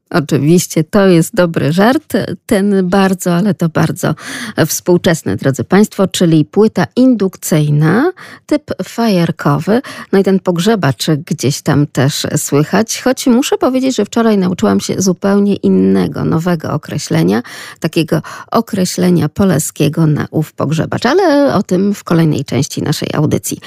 [0.10, 2.13] Oczywiście to jest dobry żart,
[2.46, 4.15] ten bardzo, ale to bardzo
[4.65, 8.12] współczesny, drodzy Państwo, czyli płyta indukcyjna,
[8.46, 9.82] typ fajerkowy.
[10.12, 15.02] No i ten pogrzebacz gdzieś tam też słychać, choć muszę powiedzieć, że wczoraj nauczyłam się
[15.02, 17.43] zupełnie innego, nowego określenia,
[17.80, 23.60] takiego określenia poleskiego na ów pogrzebacz, ale o tym w kolejnej części naszej audycji.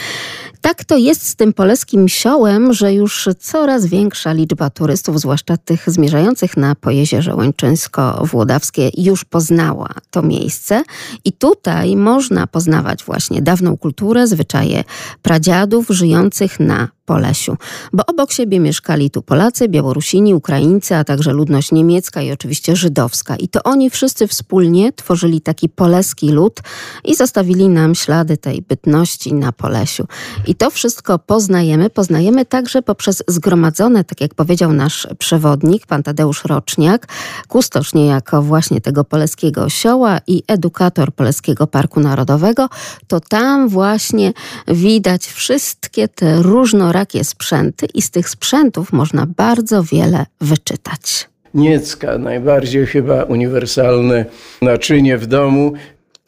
[0.61, 5.91] Tak to jest z tym polskim siołem, że już coraz większa liczba turystów, zwłaszcza tych
[5.91, 10.83] zmierzających na Pojezierze Łańczyńsko-Włodawskie, już poznała to miejsce.
[11.25, 14.85] I tutaj można poznawać właśnie dawną kulturę, zwyczaje
[15.23, 17.57] pradziadów żyjących na Polesiu,
[17.93, 23.37] bo obok siebie mieszkali tu Polacy, Białorusini, Ukraińcy, a także ludność niemiecka i oczywiście żydowska.
[23.37, 26.61] I to oni wszyscy wspólnie tworzyli taki poleski lud
[27.05, 30.07] i zostawili nam ślady tej bytności na Polesiu.
[30.47, 31.91] I to wszystko poznajemy.
[31.91, 37.07] Poznajemy także poprzez zgromadzone, tak jak powiedział nasz przewodnik, pan Tadeusz Tadeusz Roczniak,
[37.49, 42.69] kustosz niejako właśnie tego Poleskiego Osioła i edukator Poleskiego Parku Narodowego,
[43.07, 44.33] to tam właśnie
[44.69, 51.29] widać wszystkie te różnorakie sprzęty i z tych sprzętów można bardzo wiele wyczytać.
[51.55, 54.25] Niecka, najbardziej chyba uniwersalne
[54.63, 55.73] naczynie w domu.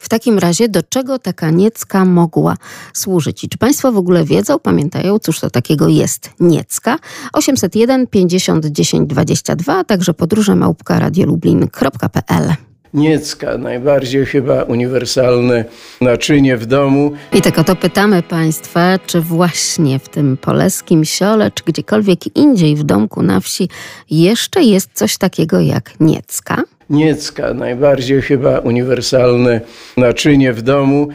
[0.03, 2.57] W takim razie do czego taka niecka mogła
[2.93, 3.43] służyć?
[3.43, 6.99] I czy Państwo w ogóle wiedzą, pamiętają, cóż to takiego jest niecka?
[7.33, 12.53] 801 50 10 22, a także podróże małpka radiolublin.pl.
[12.93, 15.65] Niecka, najbardziej chyba uniwersalne
[16.01, 17.11] naczynie w domu.
[17.33, 22.83] I tak oto pytamy Państwa, czy właśnie w tym poleskim siole, czy gdziekolwiek indziej w
[22.83, 23.69] domku na wsi
[24.09, 26.63] jeszcze jest coś takiego jak niecka?
[26.93, 29.61] Niecka, najbardziej chyba uniwersalne
[29.97, 31.07] naczynie w domu.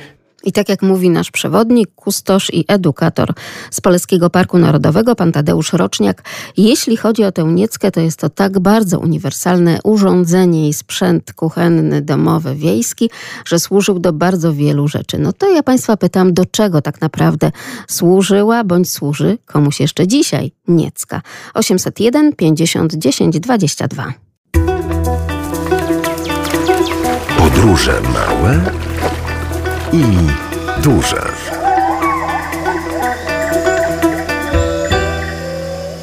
[0.44, 3.34] I tak jak mówi nasz przewodnik, kustosz i edukator
[3.70, 6.22] z Polskiego Parku Narodowego, pan Tadeusz Roczniak,
[6.56, 12.02] jeśli chodzi o tę nieckę, to jest to tak bardzo uniwersalne urządzenie i sprzęt kuchenny,
[12.02, 13.10] domowy, wiejski,
[13.46, 15.18] że służył do bardzo wielu rzeczy.
[15.18, 17.50] No to ja państwa pytam, do czego tak naprawdę
[17.88, 21.22] służyła, bądź służy komuś jeszcze dzisiaj niecka?
[21.54, 24.27] 801 50 10 22.
[27.58, 28.60] Podróże małe
[29.92, 30.02] i
[30.82, 31.22] duże.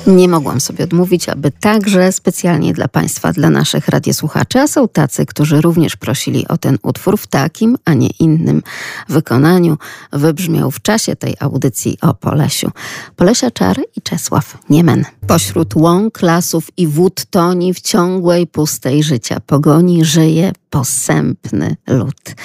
[0.08, 5.26] Nie mogłam sobie odmówić, aby także specjalnie dla Państwa, dla naszych radiosłuchaczy, a są tacy,
[5.26, 8.62] którzy również prosili o ten utwór w takim, a nie innym
[9.10, 9.78] wykonaniu,
[10.14, 12.72] wybrzmiał w czasie tej audycji o Polesiu.
[13.16, 15.06] Polesia Czar i Czesław Niemen.
[15.28, 22.36] Pośród łąk, lasów i wód toni w ciągłej, pustej życia pogoni żyje posępny lud.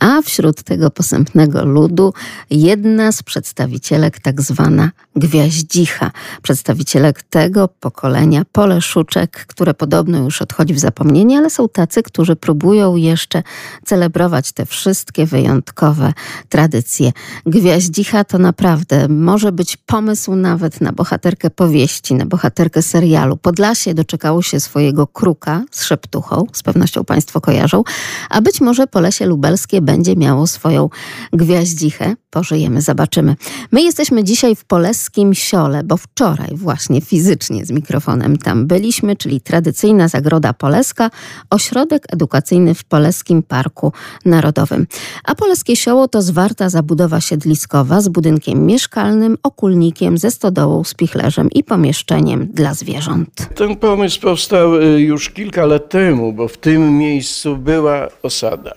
[0.00, 2.14] A wśród tego posępnego ludu
[2.50, 6.10] jedna z przedstawicielek, tak zwana gwiaździcha,
[6.42, 12.96] przedstawicielek tego pokolenia poleszuczek, które podobno już odchodzi w zapomnienie, ale są tacy, którzy próbują
[12.96, 13.42] jeszcze
[13.84, 16.12] celebrować te wszystkie wyjątkowe
[16.48, 17.12] tradycje.
[17.46, 23.36] Gwiaździcha to naprawdę może być pomysł nawet na bohaterkę powieści, na bohaterkę serialu.
[23.36, 27.82] Podlasie doczekało się swojego kruka z szeptuchą, z pewnością Państwo kojarzą,
[28.30, 30.88] a być może Polesie Lubelskie będzie miało swoją
[31.32, 32.14] gwiaździchę.
[32.30, 33.36] Pożyjemy, zobaczymy.
[33.72, 39.40] My jesteśmy dzisiaj w Poleskim Siole, bo wczoraj właśnie fizycznie z mikrofonem tam byliśmy, czyli
[39.40, 41.10] tradycyjna Zagroda Poleska,
[41.50, 43.92] ośrodek edukacyjny w Poleskim Parku
[44.24, 44.86] Narodowym.
[45.24, 51.64] A Poleskie Sioło to zwarta zabudowa siedliskowa z budynkiem mieszkalnym, okulnikiem, ze stodołą, spichlerzem i
[51.64, 52.09] pomieszczeniem
[52.52, 53.48] dla zwierząt.
[53.54, 58.74] Ten pomysł powstał y, już kilka lat temu, bo w tym miejscu była osada.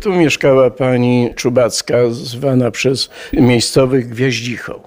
[0.00, 4.80] Tu mieszkała pani Czubacka, zwana przez miejscowych Gwiaździchą.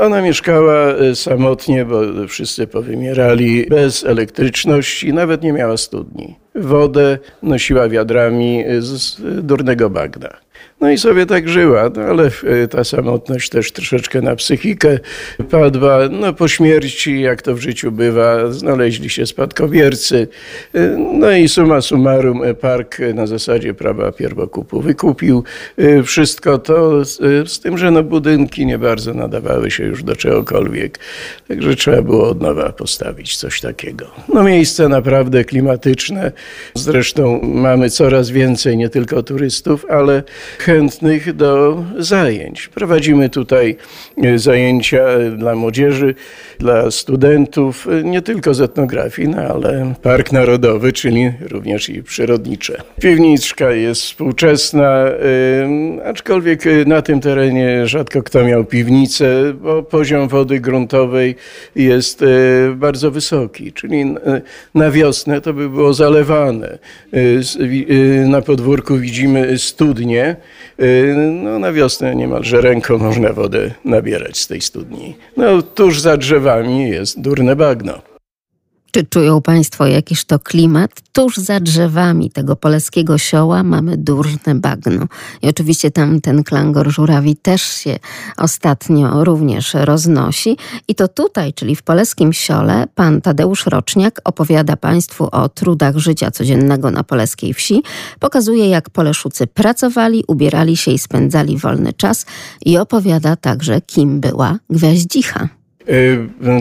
[0.00, 0.74] Ona mieszkała
[1.14, 6.36] samotnie, bo wszyscy powymierali, bez elektryczności, nawet nie miała studni.
[6.54, 9.16] Wodę nosiła wiadrami z
[9.46, 10.28] durnego bagna.
[10.80, 12.30] No i sobie tak żyła, no ale
[12.70, 14.98] ta samotność też troszeczkę na psychikę
[15.50, 15.98] padła.
[16.10, 20.28] No po śmierci, jak to w życiu bywa, znaleźli się spadkobiercy.
[21.18, 25.44] No i summa summarum park na zasadzie prawa pierwokupu wykupił
[26.04, 27.04] wszystko to,
[27.46, 30.98] z tym, że no budynki nie bardzo nadawały się już do czegokolwiek.
[31.48, 34.06] Także trzeba było od nowa postawić coś takiego.
[34.34, 36.32] No miejsce naprawdę klimatyczne.
[36.74, 40.22] Zresztą mamy coraz więcej nie tylko turystów, ale
[40.58, 42.68] chętnych do zajęć.
[42.68, 43.76] Prowadzimy tutaj
[44.36, 45.04] zajęcia
[45.36, 46.14] dla młodzieży,
[46.58, 52.82] dla studentów, nie tylko z etnografii, no ale Park Narodowy, czyli również i przyrodnicze.
[53.00, 55.04] Piwniczka jest współczesna,
[56.04, 61.34] aczkolwiek na tym terenie rzadko kto miał piwnicę, bo poziom wody gruntowej
[61.76, 62.24] jest
[62.74, 64.14] bardzo wysoki, czyli
[64.74, 66.78] na wiosnę to by było zalewane.
[68.26, 70.36] Na podwórku widzimy studnie,
[71.42, 75.16] no, na wiosnę niemalże ręką można wodę nabierać z tej studni.
[75.36, 78.11] No, tuż za drzewami jest durne bagno.
[78.94, 80.90] Czy czują Państwo jakiś to klimat?
[81.12, 85.06] Tuż za drzewami tego poleskiego sioła mamy durne bagno.
[85.42, 87.98] I oczywiście tam ten klangor żurawi też się
[88.36, 90.56] ostatnio również roznosi.
[90.88, 96.30] I to tutaj, czyli w poleskim siole, pan Tadeusz Roczniak opowiada Państwu o trudach życia
[96.30, 97.82] codziennego na poleskiej wsi.
[98.20, 102.26] Pokazuje, jak poleszucy pracowali, ubierali się i spędzali wolny czas.
[102.64, 105.61] I opowiada także, kim była gwiaździcha.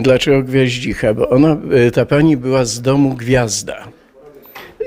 [0.02, 1.14] Dlaczego Gwiaździcha?
[1.14, 1.58] Bo ona,
[1.94, 3.88] ta pani była z domu Gwiazda.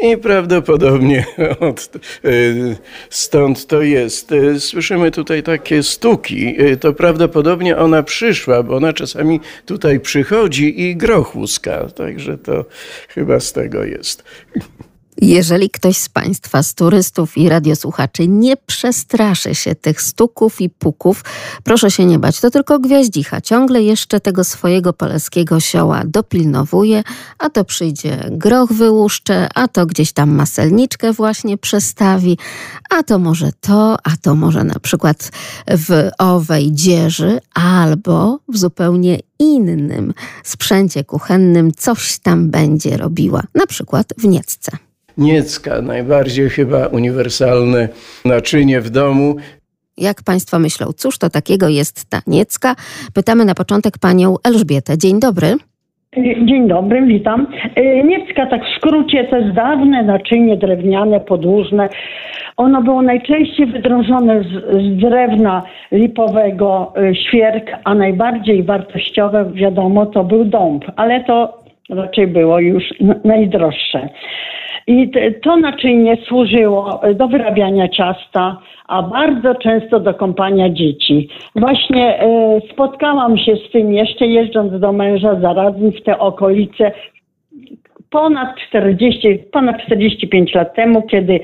[0.02, 1.24] I prawdopodobnie
[1.60, 1.90] od,
[2.24, 2.76] y,
[3.10, 4.32] stąd to jest.
[4.32, 6.62] Y, Słyszymy tutaj takie stuki.
[6.62, 11.88] Y, To prawdopodobnie ona przyszła, bo ona czasami tutaj przychodzi i groch łuska.
[11.88, 12.64] Także to
[13.08, 14.24] chyba z tego jest.
[15.20, 21.24] Jeżeli ktoś z Państwa, z turystów i radiosłuchaczy nie przestraszy się tych stuków i puków,
[21.64, 23.40] proszę się nie bać, to tylko gwiaździcha.
[23.40, 27.02] Ciągle jeszcze tego swojego poleskiego sioła dopilnowuje,
[27.38, 32.38] a to przyjdzie groch wyłuszcze, a to gdzieś tam maselniczkę właśnie przestawi,
[32.90, 35.30] a to może to, a to może na przykład
[35.68, 44.14] w owej dzieży, albo w zupełnie innym sprzęcie kuchennym coś tam będzie robiła, na przykład
[44.18, 44.83] w niecce.
[45.18, 47.88] Niecka, najbardziej chyba uniwersalne
[48.24, 49.36] naczynie w domu.
[49.96, 52.74] Jak Państwo myślą, cóż to takiego jest ta niecka?
[53.14, 54.98] Pytamy na początek panią Elżbietę.
[54.98, 55.56] Dzień dobry.
[56.44, 57.46] Dzień dobry, witam.
[57.78, 61.88] Y, Niecka, tak w skrócie, to jest dawne naczynie drewniane, podłużne.
[62.56, 64.46] Ono było najczęściej wydrążone z,
[64.82, 65.62] z drewna
[65.92, 72.84] lipowego, y, świerk, a najbardziej wartościowe, wiadomo, to był dąb, ale to raczej było już
[73.24, 74.08] najdroższe.
[74.86, 75.10] I
[75.42, 78.58] to naczynie służyło do wyrabiania ciasta,
[78.88, 81.28] a bardzo często do kąpania dzieci.
[81.56, 86.92] Właśnie e, spotkałam się z tym jeszcze jeżdżąc do męża zarazem w te okolice
[88.10, 91.40] ponad 40, ponad 45 lat temu, kiedy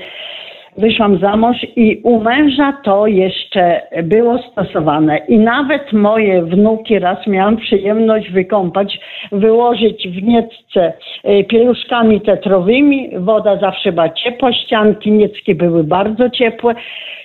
[0.81, 5.17] wyszłam za mąż i u męża to jeszcze było stosowane.
[5.17, 8.99] I nawet moje wnuki raz miałam przyjemność wykąpać,
[9.31, 13.09] wyłożyć w niecce e, pieluszkami tetrowymi.
[13.17, 16.75] Woda zawsze była ciepła, ścianki nieckie były bardzo ciepłe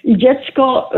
[0.06, 0.90] i dziecko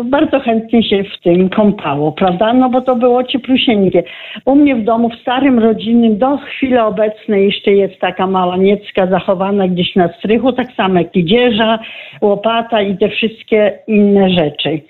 [0.00, 2.52] y, bardzo chętnie się w tym kąpało, prawda?
[2.52, 4.02] No bo to było cieplusieńkie.
[4.44, 9.06] U mnie w domu, w starym rodzinnym, do chwili obecnej jeszcze jest taka mała niecka
[9.06, 11.78] zachowana gdzieś na strychu, tak samo jak i dzieża,
[12.20, 14.80] łopata i te wszystkie inne rzeczy.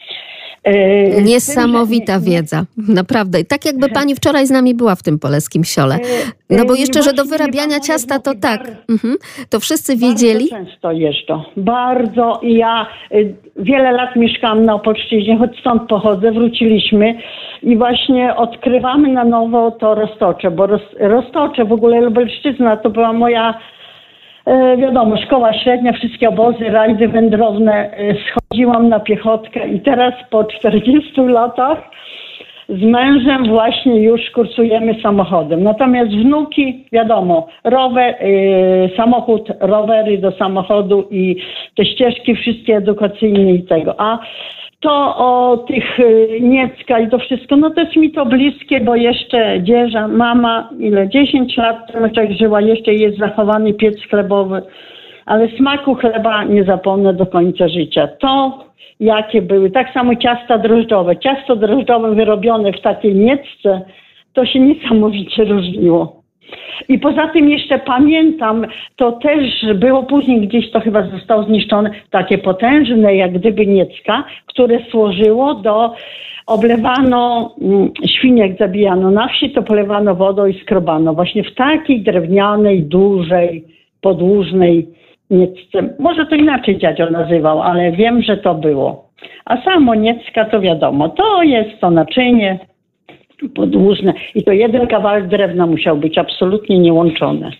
[0.69, 3.41] Y, Niesamowita wiedza, naprawdę.
[3.41, 5.99] I tak jakby pani wczoraj z nami była w tym polskim siole.
[6.51, 8.61] No bo y, jeszcze, że do wyrabiania ciasta to tak.
[8.89, 9.15] Mhm.
[9.51, 10.49] To wszyscy wiedzieli?
[10.51, 11.43] Bardzo często jeżdżą.
[11.57, 12.41] Bardzo.
[12.43, 17.15] I ja y, wiele lat mieszkałam na Opolszczyźnie, choć stąd pochodzę, wróciliśmy
[17.63, 23.13] i właśnie odkrywamy na nowo to Roztocze, bo roz, Roztocze, w ogóle Lubelszczyzna to była
[23.13, 23.55] moja E,
[24.79, 27.91] wiadomo, szkoła średnia, wszystkie obozy, rajdy wędrowne.
[27.91, 31.79] E, schodziłam na piechotkę i teraz po 40 latach
[32.69, 35.63] z mężem właśnie już kursujemy samochodem.
[35.63, 41.37] Natomiast wnuki, wiadomo, rower, y, samochód, rowery do samochodu i
[41.77, 43.95] te ścieżki wszystkie edukacyjne i tego.
[44.01, 44.19] A
[44.85, 48.97] to o tych y, Niecka i to wszystko, no to jest mi to bliskie, bo
[48.97, 54.63] jeszcze dzieża, mama, ile, 10 lat temu jak żyła, jeszcze jest zachowany piec chlebowy,
[55.27, 58.09] ale smaku chleba nie zapomnę do końca życia.
[58.09, 58.65] To
[59.01, 61.17] jakie były, tak samo ciasta drożdżowe.
[61.17, 63.81] Ciasto drożdżowe wyrobione w takiej niecce,
[64.33, 66.24] to się niesamowicie różniło.
[66.89, 68.67] I poza tym jeszcze pamiętam,
[68.97, 74.79] to też było później gdzieś to chyba zostało zniszczone, takie potężne jak gdyby niecka, które
[74.91, 75.95] służyło do,
[76.47, 81.15] oblewano mm, świniek zabijano na wsi, to polewano wodą i skrobano.
[81.15, 83.65] Właśnie w takiej drewnianej, dużej,
[84.01, 84.89] podłużnej
[85.31, 85.95] niecce.
[85.99, 89.05] Może to inaczej dziadzio nazywał, ale wiem, że to było.
[89.45, 92.59] A samo niecka to wiadomo, to jest to naczynie,
[93.49, 97.51] podłużne i to jeden kawałek drewna musiał być absolutnie niełączone.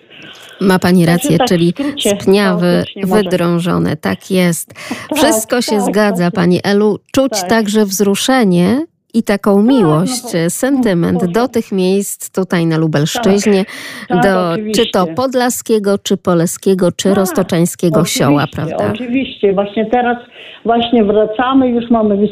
[0.61, 4.75] Ma pani Znaczy, rację, tak czyli skrócie, spniawy, wydrążone, tak jest.
[5.15, 6.35] Wszystko się tak, zgadza, tak.
[6.35, 6.99] pani Elu.
[7.13, 7.49] Czuć Tak.
[7.49, 13.65] także wzruszenie i taką miłość, bo- sentyment do tych miejsc tutaj na Lubelszczyźnie,
[14.09, 14.85] tak, do oczywiście.
[14.85, 18.91] czy to podlaskiego, czy poleskiego, czy Tak, roztoczeńskiego sioła, prawda?
[18.93, 20.17] Oczywiście, właśnie teraz
[20.65, 22.29] właśnie wracamy, już mamy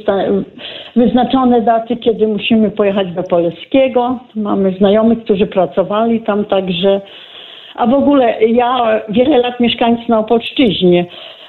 [0.96, 4.18] wyznaczone daty, kiedy musimy pojechać do Poleskiego.
[4.34, 7.00] Mamy znajomych, którzy pracowali tam, także
[7.74, 11.41] a w ogóle ja wiele lat mieszkając na Opolszczyźnie, e,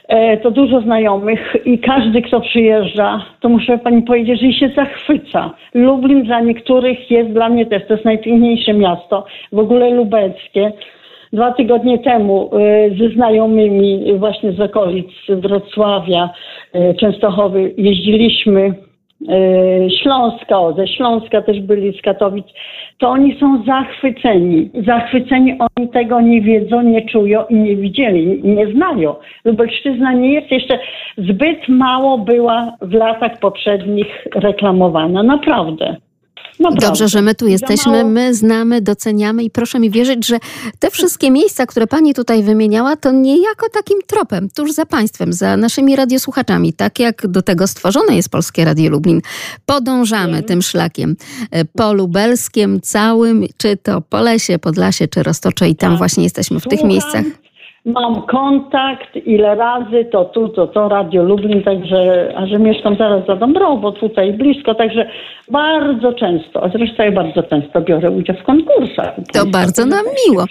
[0.44, 5.52] to dużo znajomych i każdy, kto przyjeżdża, to muszę pani powiedzieć, że się zachwyca.
[5.74, 10.72] Lublin dla niektórych jest dla mnie też, to jest najpiękniejsze miasto, w ogóle lubelskie.
[11.34, 16.30] Dwa tygodnie temu e, ze znajomymi właśnie z okolic Wrocławia,
[16.74, 18.74] e, Częstochowy jeździliśmy e,
[20.02, 22.46] Śląska, o, ze Śląska też byli z Katowic,
[22.98, 24.70] to oni są zachwyceni.
[24.86, 29.16] Zachwyceni, oni tego nie wiedzą, nie czują i nie widzieli, nie znają.
[29.46, 30.80] Lubelszczyzna nie jest jeszcze
[31.18, 35.96] zbyt mało była w latach poprzednich reklamowana, naprawdę.
[36.60, 36.88] Naprawdę.
[36.88, 40.38] Dobrze, że my tu jesteśmy, my znamy, doceniamy i proszę mi wierzyć, że
[40.80, 45.58] te wszystkie miejsca, które pani tutaj wymieniała, to niejako takim tropem, tuż za państwem, za
[45.58, 49.22] naszymi radiosłuchaczami, tak jak do tego stworzone jest Polskie Radio Lublin.
[49.66, 51.16] Podążamy tym szlakiem
[51.52, 55.98] e, po lubelskiem całym, czy to po lesie, Podlasie, czy Roztocze i tam Tak.
[55.98, 57.26] właśnie jesteśmy w tych Słucham, miejscach.
[57.86, 63.26] Mam kontakt, ile razy, to tu, to to, Radio Lublin, także, a że mieszkam zaraz
[63.28, 65.10] za Dąbrową, tutaj blisko, także
[65.52, 69.16] bardzo często, a zresztą ja bardzo często biorę udział w konkursach.
[69.34, 70.46] To bardzo nam miło.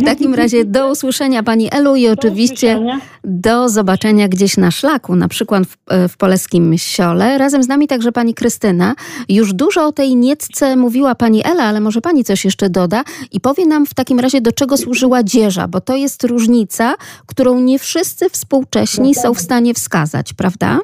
[0.00, 2.98] W takim razie do usłyszenia Pani Elu i oczywiście usłyszenia.
[3.24, 5.76] do zobaczenia gdzieś na szlaku, na przykład w,
[6.08, 7.38] w Polskim Siole.
[7.38, 8.94] Razem z nami także Pani Krystyna.
[9.28, 13.40] Już dużo o tej niecce mówiła Pani Ela, ale może Pani coś jeszcze doda i
[13.40, 16.77] powie nam w takim razie, do czego służyła dzieża, bo to jest różnica,
[17.26, 20.78] którą nie wszyscy współcześni są w stanie wskazać, prawda?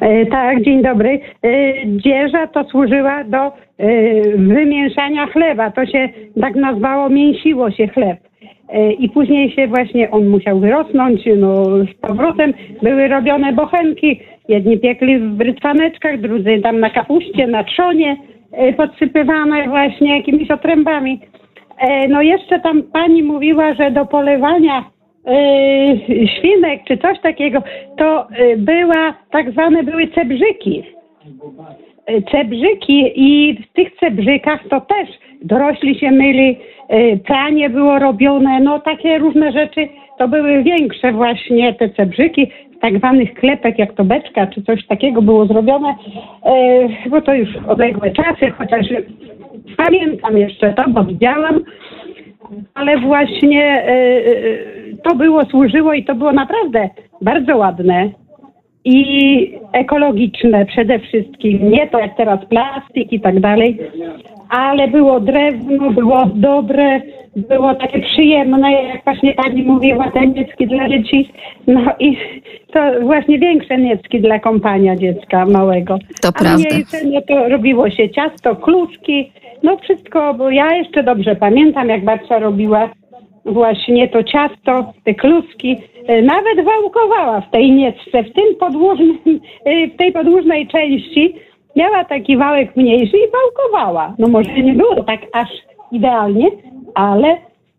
[0.00, 1.20] E, Tak, dzień dobry.
[1.42, 1.50] E,
[1.86, 3.52] Dzieża to służyła do e,
[4.36, 5.70] wymieszania chleba.
[5.70, 6.08] To się
[6.40, 8.18] tak nazwało, mięsiło się chleb.
[8.98, 14.20] I później się właśnie on musiał wyrosnąć, no z powrotem były robione bochenki.
[14.48, 18.16] Jedni piekli w brytwaneczkach, drudzy tam na kapuście, na trzonie,
[18.76, 21.20] podsypywane właśnie jakimiś otrębami.
[21.78, 24.84] E, No jeszcze tam pani mówiła, że do polewania
[25.26, 25.36] e,
[26.26, 27.62] świnek czy coś takiego,
[27.96, 30.82] to e, była tak zwane były cebrzyki.
[32.32, 35.08] Cebrzyki i w tych cebrzykach to też
[35.42, 36.58] dorośli się myli,
[37.26, 39.88] pranie było robione, no takie różne rzeczy.
[40.18, 44.86] To były większe właśnie te cebrzyki, z tak zwanych klepek, jak to beczka czy coś
[44.86, 45.94] takiego było zrobione,
[46.44, 48.86] e, bo to już odległe czasy, chociaż
[49.76, 51.60] pamiętam jeszcze to, bo widziałam,
[52.74, 54.22] ale właśnie e, e,
[55.04, 56.88] to było, służyło i to było naprawdę
[57.22, 58.10] bardzo ładne
[58.84, 61.70] i ekologiczne przede wszystkim.
[61.70, 63.78] Nie to jak teraz plastik i tak dalej,
[64.48, 67.00] ale było drewno, było dobre,
[67.36, 71.32] było takie przyjemne, jak właśnie pani mówiła, te niecki dla dzieci.
[71.66, 72.16] No i
[72.72, 75.98] to właśnie większe niecki dla kompania dziecka małego.
[76.22, 76.68] To A prawda.
[76.70, 79.32] mniejsze, no to robiło się ciasto, kluczki,
[79.62, 82.88] no wszystko, bo ja jeszcze dobrze pamiętam, jak babcia robiła
[83.44, 85.76] właśnie to ciasto, te kluski,
[86.06, 91.34] e, nawet wałkowała w tej niecce, w tym podłużnym, e, w tej podłużnej części
[91.76, 94.14] miała taki wałek mniejszy i wałkowała.
[94.18, 95.48] No może nie było tak aż
[95.92, 96.50] idealnie,
[96.94, 97.36] ale,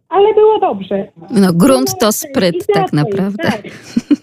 [0.09, 1.07] ale było dobrze.
[1.29, 3.43] No grunt to spryt tak naprawdę.
[3.43, 3.61] Tak.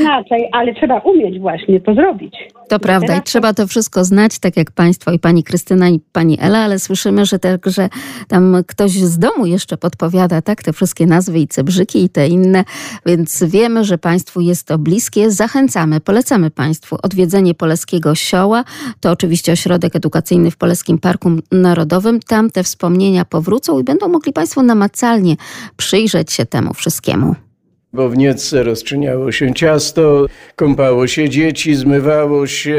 [0.00, 2.34] Inaczej, ale trzeba umieć właśnie to zrobić.
[2.68, 6.38] To prawda i trzeba to wszystko znać, tak jak Państwo i Pani Krystyna i Pani
[6.40, 7.88] Ela, ale słyszymy, że także
[8.28, 12.64] tam ktoś z domu jeszcze podpowiada, tak, te wszystkie nazwy i cebrzyki i te inne,
[13.06, 15.30] więc wiemy, że Państwu jest to bliskie.
[15.30, 18.64] Zachęcamy, polecamy Państwu odwiedzenie Poleskiego Sioła.
[19.00, 22.20] To oczywiście ośrodek edukacyjny w Polskim Parku Narodowym.
[22.20, 25.36] Tam te wspomnienia powrócą i będą mogli Państwo namacalnie
[25.76, 27.49] przyjrzeć się temu wszystkiemu.
[27.92, 30.26] Bo w Niecce rozczyniało się ciasto,
[30.56, 32.78] kąpało się dzieci, zmywało się,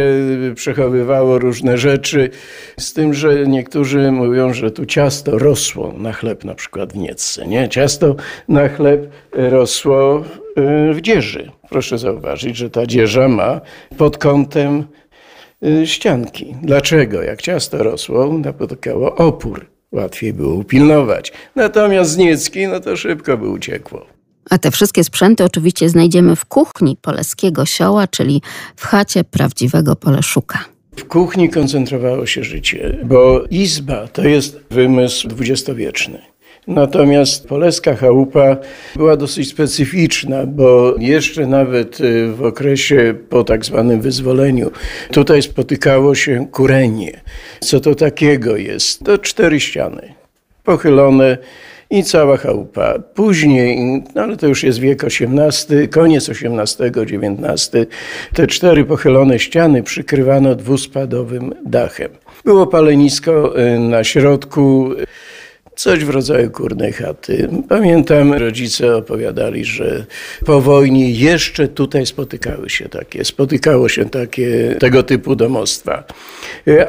[0.56, 2.30] przechowywało różne rzeczy.
[2.80, 7.48] Z tym, że niektórzy mówią, że tu ciasto rosło na chleb, na przykład w Niecce.
[7.48, 7.70] Nie?
[7.70, 8.16] Ciasto
[8.48, 10.24] na chleb rosło
[10.90, 11.52] y, w dzieży.
[11.70, 13.62] Proszę zauważyć, że ta dzieża ma
[13.98, 14.84] pod kątem
[15.66, 16.56] y, ścianki.
[16.62, 17.22] Dlaczego?
[17.22, 19.66] Jak ciasto rosło, napotykało opór.
[19.92, 21.34] Łatwiej było upilnować.
[21.56, 24.06] Natomiast z Niecki, no to szybko by uciekło.
[24.50, 28.42] A te wszystkie sprzęty oczywiście znajdziemy w kuchni Poleskiego Sioła, czyli
[28.76, 30.60] w chacie prawdziwego Poleszuka.
[30.96, 36.22] W kuchni koncentrowało się życie, bo izba to jest wymysł dwudziestowieczny.
[36.68, 38.58] Natomiast poleska chałupa
[38.96, 44.72] była dosyć specyficzna, bo jeszcze nawet y, w okresie po tak zwanym wyzwoleniu
[45.12, 47.22] tutaj spotykało się kurenie.
[47.60, 49.04] Co to takiego jest?
[49.04, 50.22] To cztery ściany
[50.64, 51.38] pochylone
[51.92, 53.00] i cała chałupa.
[53.00, 57.72] Później, no ale to już jest wiek XVIII, koniec XVIII, XIX,
[58.34, 62.10] te cztery pochylone ściany przykrywano dwuspadowym dachem.
[62.46, 64.90] Było palenisko y, na środku,
[65.82, 67.50] Coś w rodzaju kurnej chaty.
[67.70, 70.06] Pamiętam, rodzice opowiadali, że
[70.46, 76.04] po wojnie jeszcze tutaj spotykały się takie, spotykało się takie tego typu domostwa.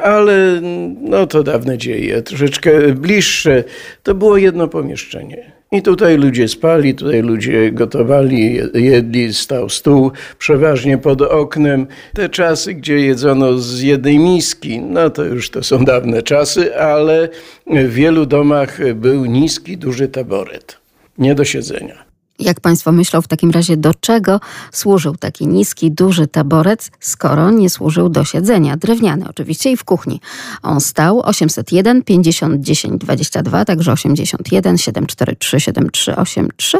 [0.03, 0.61] Ale
[1.01, 3.63] no to dawne dzieje, troszeczkę bliższe.
[4.03, 5.51] To było jedno pomieszczenie.
[5.73, 11.87] I tutaj ludzie spali, tutaj ludzie gotowali, jedli, stał stół, przeważnie pod oknem.
[12.13, 17.29] Te czasy, gdzie jedzono z jednej miski, no to już to są dawne czasy, ale
[17.67, 20.77] w wielu domach był niski, duży taboret.
[21.17, 22.12] Nie do siedzenia.
[22.43, 24.39] Jak Państwo myślą w takim razie, do czego
[24.71, 28.77] służył taki niski, duży taborec, skoro nie służył do siedzenia?
[28.77, 30.21] Drewniany oczywiście i w kuchni.
[30.63, 36.77] On stał 801 50 10 22, także 81 743 7383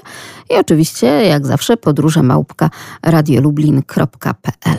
[0.50, 2.70] i oczywiście, jak zawsze, podróże małpka
[3.04, 4.78] radiolublin.pl.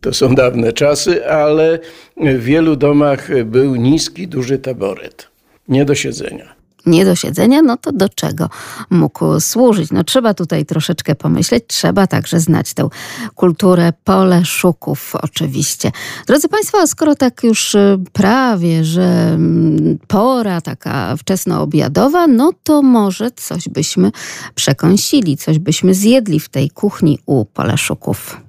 [0.00, 1.78] To są dawne czasy, ale
[2.16, 5.28] w wielu domach był niski, duży taboret.
[5.68, 8.48] Nie do siedzenia nie do siedzenia, no to do czego
[8.90, 9.90] mógł służyć?
[9.90, 12.88] No trzeba tutaj troszeczkę pomyśleć, trzeba także znać tę
[13.34, 15.92] kulturę pole szuków oczywiście.
[16.26, 23.30] Drodzy Państwo, skoro tak już y, prawie, że mm, pora taka wczesnoobiadowa, no to może
[23.30, 24.12] coś byśmy
[24.54, 28.43] przekąsili, coś byśmy zjedli w tej kuchni u Poleszuków.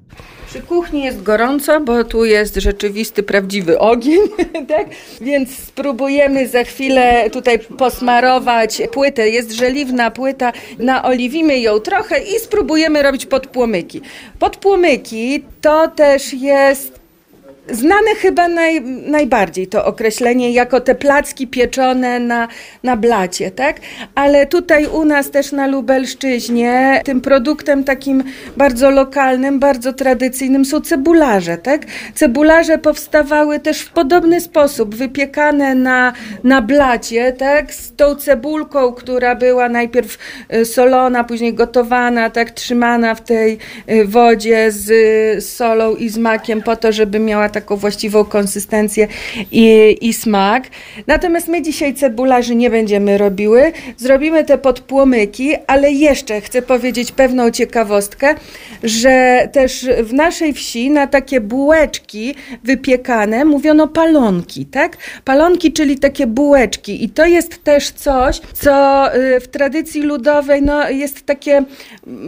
[0.56, 4.22] Przy kuchni jest gorąco, bo tu jest rzeczywisty, prawdziwy ogień,
[4.68, 4.88] tak?
[5.22, 9.30] Więc spróbujemy za chwilę tutaj posmarować płytę.
[9.30, 14.02] Jest żeliwna płyta, naoliwimy ją trochę i spróbujemy robić podpłomyki.
[14.40, 17.05] Podpłomyki to też jest
[17.72, 22.48] Znane chyba naj, najbardziej to określenie jako te placki pieczone na,
[22.84, 23.80] na blacie, tak?
[24.16, 28.24] Ale tutaj u nas też na Lubelszczyźnie tym produktem takim
[28.58, 31.82] bardzo lokalnym, bardzo tradycyjnym są cebularze, tak?
[32.16, 36.14] Cebularze powstawały też w podobny sposób, wypiekane na,
[36.44, 37.74] na blacie, tak?
[37.74, 40.18] Z tą cebulką, która była najpierw
[40.54, 42.52] y, solona, później gotowana, tak?
[42.52, 43.58] Trzymana w tej
[43.90, 49.08] y, wodzie z solą i z makiem po to, żeby miała taką właściwą konsystencję
[49.52, 50.64] i, i smak.
[51.08, 53.72] Natomiast my dzisiaj cebularzy nie będziemy robiły.
[53.98, 58.36] Zrobimy te podpłomyki, ale jeszcze chcę powiedzieć pewną ciekawostkę,
[58.84, 64.98] że też w naszej wsi na takie bułeczki wypiekane mówiono palonki, tak?
[65.24, 68.76] Palonki, czyli takie bułeczki i to jest też coś, co
[69.16, 71.64] y, w tradycji ludowej no, jest takie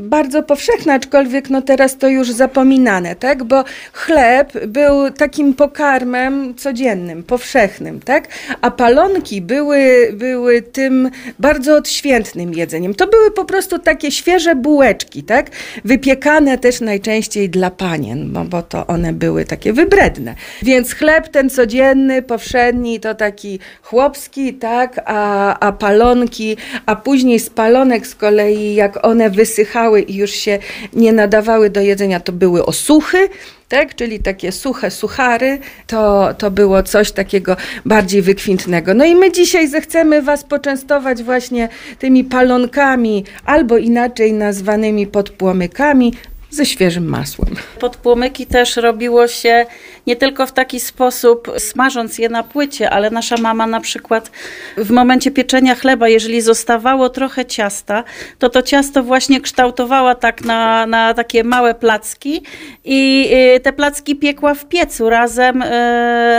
[0.02, 3.44] bardzo powszechne, aczkolwiek no teraz to już zapominane, tak?
[3.44, 3.64] Bo
[3.94, 8.28] chleb był takim pokarmem codziennym, powszechnym, tak?
[8.62, 12.96] A palonki były, były tym bardzo odświętnym jedzeniem.
[12.96, 15.50] To były po prostu takie świeże bułeczki, tak?
[15.86, 20.36] Wypiekane też najczęściej dla panien, bo, bo to one były takie wybredne.
[20.62, 25.02] Więc chleb ten codzienny, powszedni, to taki chłopski, tak?
[25.06, 30.60] A, a palonki, a później z palonek z kolei, jak one wysychały i już się
[30.94, 33.30] nie nadawały do jedzenia, to były osuchy,
[33.70, 33.96] tak?
[33.96, 38.94] czyli takie suche suchary, to, to było coś takiego bardziej wykwintnego.
[38.94, 46.14] No i my dzisiaj zechcemy Was poczęstować właśnie tymi palonkami, albo inaczej nazwanymi podpłomykami,
[46.50, 47.56] ze świeżym masłem.
[47.80, 49.66] Podpłomyki też robiło się
[50.08, 54.32] nie tylko w taki sposób, smażąc je na płycie, ale nasza mama na przykład
[54.78, 58.04] w momencie pieczenia chleba, jeżeli zostawało trochę ciasta,
[58.40, 62.44] to to ciasto właśnie kształtowała tak na, na takie małe placki
[62.86, 65.68] i y, te placki piekła w piecu razem, y,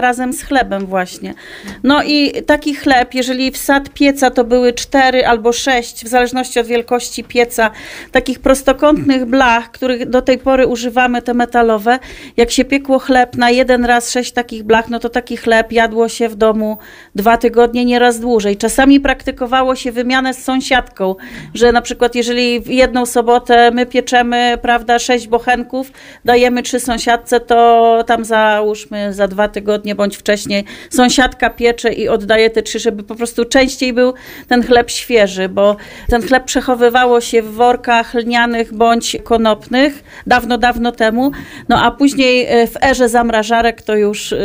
[0.01, 1.35] razem z chlebem właśnie.
[1.83, 6.67] No i taki chleb, jeżeli wsad pieca to były cztery albo sześć, w zależności od
[6.67, 7.71] wielkości pieca,
[8.13, 11.99] takich prostokątnych blach, których do tej pory używamy, te metalowe,
[12.37, 16.09] jak się piekło chleb na jeden raz sześć takich blach, no to taki chleb jadło
[16.09, 16.79] się w domu
[17.15, 18.57] dwa tygodnie, nieraz dłużej.
[18.57, 21.15] Czasami praktykowało się wymianę z sąsiadką,
[21.55, 25.93] że na przykład jeżeli w jedną sobotę my pieczemy, prawda, sześć bochenków,
[26.25, 32.51] dajemy trzy sąsiadce, to tam załóżmy za dwa tygodnie bądź wcześniej sąsiadka piecze i oddaje
[32.51, 34.15] te trzy, żeby po prostu częściej był
[34.49, 35.77] ten chleb świeży, bo
[36.09, 41.31] ten chleb przechowywało się w workach lnianych bądź konopnych, dawno, dawno temu.
[41.69, 43.09] No a później e, w erze
[43.49, 44.39] zamrażarek to już e,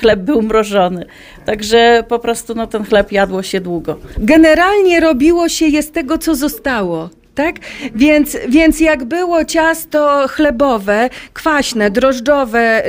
[0.00, 1.06] chleb był mrożony.
[1.44, 3.98] Także po prostu no, ten chleb jadło się długo.
[4.18, 7.56] Generalnie robiło się je z tego, co zostało tak?
[7.94, 12.82] Więc, więc jak było ciasto chlebowe, kwaśne, drożdżowe,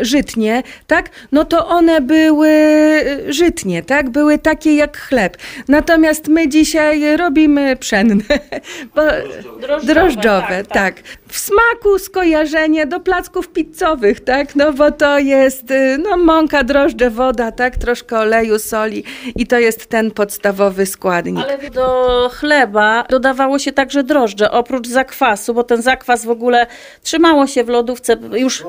[0.00, 1.10] żytnie, tak?
[1.32, 4.10] No to one były y, żytnie, tak?
[4.10, 5.36] Były takie jak chleb.
[5.68, 8.16] Natomiast my dzisiaj robimy pszenne,
[9.60, 10.94] drożdżowe, drożdżowe tak, tak.
[10.94, 11.02] tak.
[11.28, 14.56] W smaku skojarzenie do placków pizzowych, tak?
[14.56, 17.76] No bo to jest y, no, mąka, drożdże, woda, tak?
[17.76, 19.04] Troszkę oleju, soli
[19.36, 21.44] i to jest ten podstawowy składnik.
[21.44, 26.66] Ale do chleba dodawało się także drożdże, oprócz zakwasu, bo ten zakwas w ogóle
[27.02, 28.64] trzymało się w lodówce już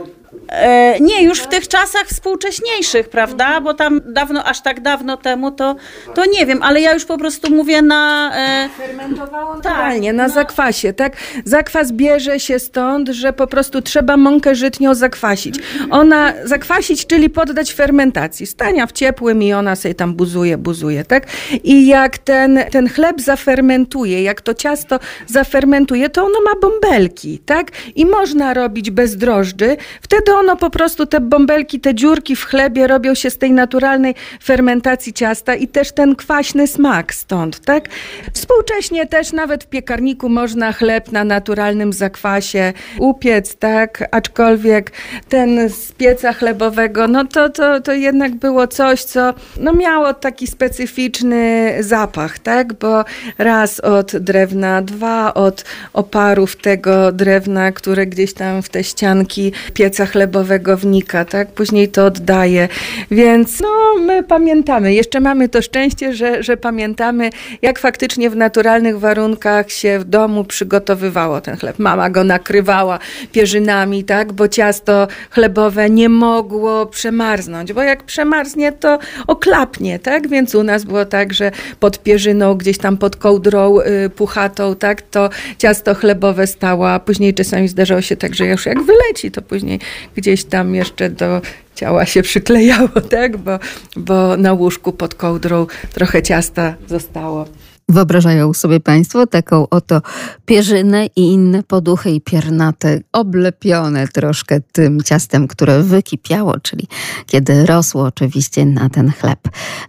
[1.02, 3.62] nie, już w tych czasach współcześniejszych, prawda?
[3.62, 5.76] Bo tam dawno, aż tak dawno temu, to,
[6.16, 8.32] to nie wiem, ale ja już po prostu mówię na...
[8.36, 8.70] E...
[8.78, 10.30] Fermentowało tak, na no.
[10.30, 11.18] zakwasie, tak?
[11.46, 15.60] Zakwas bierze się stąd, że po prostu trzeba mąkę żytnią zakwasić.
[15.90, 18.48] Ona, zakwasić, czyli poddać fermentacji.
[18.48, 21.28] Stania w ciepłym i ona sobie tam buzuje, buzuje, tak?
[21.64, 27.40] I jak ten, ten chleb zafermentuje, jak to ciasto to zafermentuje, to ono ma bąbelki,
[27.40, 27.72] tak?
[27.96, 29.78] I można robić bez drożdży.
[30.02, 34.16] Wtedy ono po prostu, te bąbelki, te dziurki w chlebie robią się z tej naturalnej
[34.44, 37.90] fermentacji ciasta i też ten kwaśny smak stąd, tak?
[38.34, 44.08] Współcześnie też nawet w piekarniku można chleb na naturalnym zakwasie upiec, tak?
[44.12, 44.92] Aczkolwiek
[45.30, 50.48] ten z pieca chlebowego, no to, to, to jednak było coś, co no miało taki
[50.48, 52.74] specyficzny zapach, tak?
[52.74, 53.06] Bo
[53.38, 60.07] raz od drewna, dwa od oparów tego drewna, które gdzieś tam w te ścianki pieca
[60.08, 61.52] chlebowego wnika, tak?
[61.52, 62.68] Później to oddaje.
[63.12, 64.94] Więc no, my pamiętamy.
[64.94, 67.30] Jeszcze mamy to szczęście, że, że pamiętamy,
[67.62, 71.80] jak faktycznie w naturalnych warunkach się w domu przygotowywało ten chleb.
[71.80, 73.00] Mama go nakrywała
[73.32, 74.34] pierzynami, tak?
[74.34, 80.28] Bo ciasto chlebowe nie mogło przemarznąć, bo jak przemarznie, to oklapnie, tak?
[80.28, 85.02] Więc u nas było tak, że pod pierzyną, gdzieś tam pod kołdrą y, puchatą, tak?
[85.02, 89.42] To ciasto chlebowe stało, a później czasami zdarzało się tak, że już jak wyleci, to
[89.42, 89.80] później
[90.16, 91.42] gdzieś tam jeszcze do
[91.76, 93.38] ciała się przyklejało, tak?
[93.38, 93.60] Bo,
[93.96, 97.46] bo na łóżku pod kołdrą trochę ciasta zostało.
[97.90, 100.02] Wyobrażają sobie Państwo taką oto
[100.46, 106.88] pierzynę i inne poduchy i piernate, oblepione troszkę tym ciastem, które wykipiało, czyli
[107.26, 109.40] kiedy rosło oczywiście na ten chleb.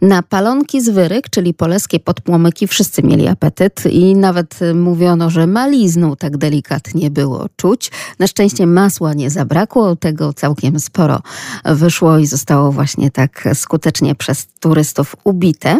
[0.02, 6.16] Na palonki z wyryk, czyli polskie podpłomyki, wszyscy mieli apetyt i nawet mówiono, że malizną
[6.16, 7.90] tak delikatnie było czuć.
[8.18, 11.20] Na szczęście masła nie zabrakło, tego całkiem sporo
[11.64, 15.78] wyszło i zostało właśnie tak skutecznie przez turystów ubite.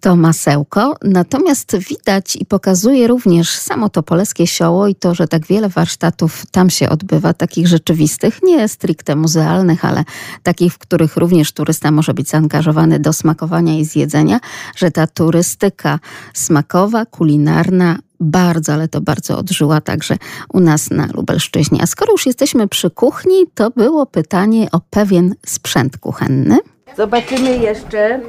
[0.00, 0.96] To masełko.
[1.02, 5.68] Natomiast Natomiast widać i pokazuje również samo to polskie sioło i to, że tak wiele
[5.68, 10.04] warsztatów tam się odbywa, takich rzeczywistych, nie stricte muzealnych, ale
[10.42, 14.40] takich, w których również turysta może być zaangażowany do smakowania i zjedzenia,
[14.76, 15.98] że ta turystyka
[16.34, 20.16] smakowa, kulinarna bardzo, ale to bardzo odżyła także
[20.52, 21.82] u nas na Lubelszczyźnie.
[21.82, 26.58] A skoro już jesteśmy przy kuchni, to było pytanie o pewien sprzęt kuchenny.
[26.96, 28.20] Zobaczymy jeszcze.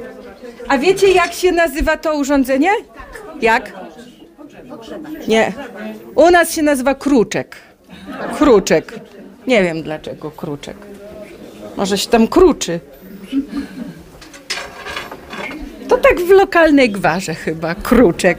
[0.68, 2.70] A wiecie, jak się nazywa to urządzenie?
[3.40, 3.72] Jak?
[5.28, 5.52] Nie.
[6.14, 7.56] U nas się nazywa kruczek.
[8.36, 9.00] Kruczek.
[9.46, 10.76] Nie wiem dlaczego kruczek.
[11.76, 12.80] Może się tam kruczy.
[15.88, 18.38] To tak w lokalnej gwarze chyba, kruczek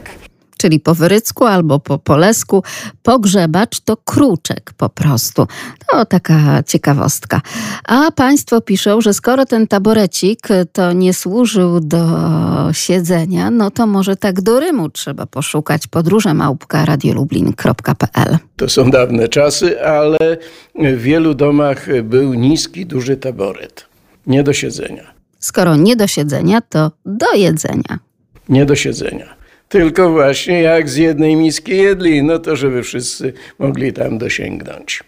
[0.58, 2.62] czyli po wyrycku albo po polesku.
[3.02, 5.46] Pogrzebacz to kruczek po prostu.
[5.86, 7.40] To taka ciekawostka.
[7.84, 12.06] A państwo piszą, że skoro ten taborecik to nie służył do
[12.72, 18.38] siedzenia, no to może tak do Rymu trzeba poszukać podróże małpka radiolublin.pl.
[18.56, 20.36] To są dawne czasy, ale
[20.74, 23.86] w wielu domach był niski, duży taboret.
[24.26, 25.02] Nie do siedzenia.
[25.38, 27.98] Skoro nie do siedzenia, to do jedzenia.
[28.48, 29.35] Nie do siedzenia.
[29.68, 35.04] Tylko właśnie jak z jednej miski jedli, no to żeby wszyscy mogli tam dosięgnąć.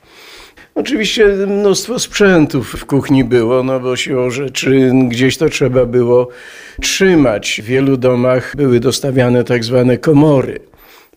[0.74, 6.28] Oczywiście mnóstwo sprzętów w kuchni było, no bo siłą rzeczy gdzieś to trzeba było
[6.80, 7.60] trzymać.
[7.64, 10.60] W wielu domach były dostawiane tak zwane komory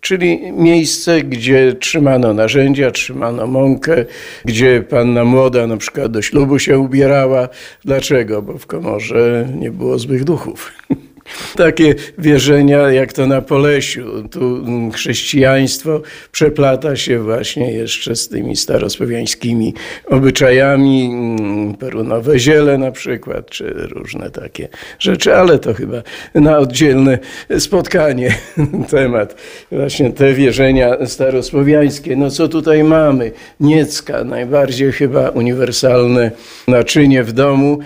[0.01, 4.05] czyli miejsce, gdzie trzymano narzędzia, trzymano mąkę,
[4.45, 7.49] gdzie panna młoda na przykład do ślubu się ubierała.
[7.85, 8.41] Dlaczego?
[8.41, 10.71] Bo w komorze nie było złych duchów.
[11.55, 14.27] Takie wierzenia jak to na Polesiu.
[14.31, 14.63] Tu
[14.93, 16.01] chrześcijaństwo
[16.31, 19.73] przeplata się właśnie jeszcze z tymi starosłowiańskimi
[20.07, 24.67] obyczajami, mm, perunowe ziele na przykład, czy różne takie
[24.99, 26.01] rzeczy, ale to chyba
[26.35, 27.19] na oddzielne
[27.59, 28.35] spotkanie
[28.91, 29.35] temat.
[29.71, 32.15] Właśnie te wierzenia starosłowiańskie.
[32.15, 33.31] No co tutaj mamy?
[33.59, 36.31] Niecka, najbardziej chyba uniwersalne
[36.67, 37.79] naczynie w domu,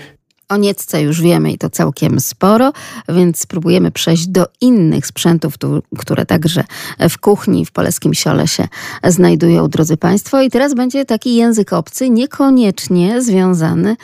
[0.50, 2.74] o Niecce już wiemy i to całkiem sporo,
[3.10, 5.54] więc spróbujemy przejść do innych sprzętów,
[5.98, 6.64] które także
[7.10, 8.68] w kuchni w Polskim Siole się
[9.04, 10.42] znajdują, drodzy Państwo.
[10.42, 13.96] I teraz będzie taki język obcy, niekoniecznie związany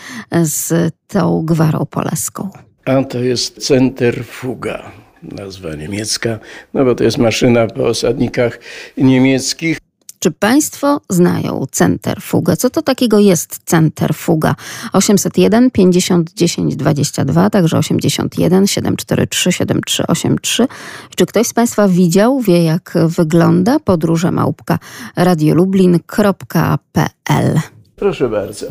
[0.42, 2.50] z tą gwarą polską.
[2.86, 4.92] A to jest centryfuga
[5.24, 6.40] nazwa niemiecka,
[6.74, 8.60] no bo to jest maszyna po osadnikach
[8.98, 9.81] niemieckich.
[10.24, 12.58] Czy Państwo znają centrfugę?
[12.58, 14.56] Co to takiego jest centrfuga?
[14.94, 20.68] 801 50 10 22, także 81 743 7383.
[21.16, 24.80] Czy ktoś z Państwa widział, wie jak wygląda podróże małpka
[25.16, 27.60] radiolublin.pl?
[27.96, 28.66] Proszę bardzo.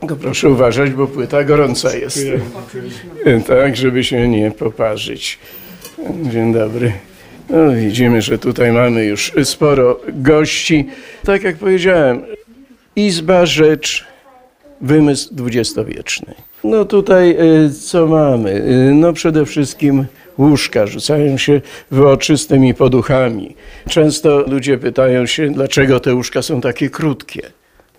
[0.00, 2.18] Tylko proszę uważać, bo płyta gorąca jest.
[3.46, 5.38] Tak, żeby się nie poparzyć.
[6.32, 6.92] Dzień dobry.
[7.50, 10.86] No, widzimy, że tutaj mamy już sporo gości.
[11.24, 12.22] Tak jak powiedziałem,
[12.96, 14.04] izba, rzecz,
[14.80, 16.34] wymysł dwudziestowieczny.
[16.64, 18.50] No tutaj e, co mamy?
[18.50, 20.04] E, no przede wszystkim
[20.38, 23.56] łóżka, rzucają się w oczy z tymi poduchami.
[23.88, 27.42] Często ludzie pytają się, dlaczego te łóżka są takie krótkie.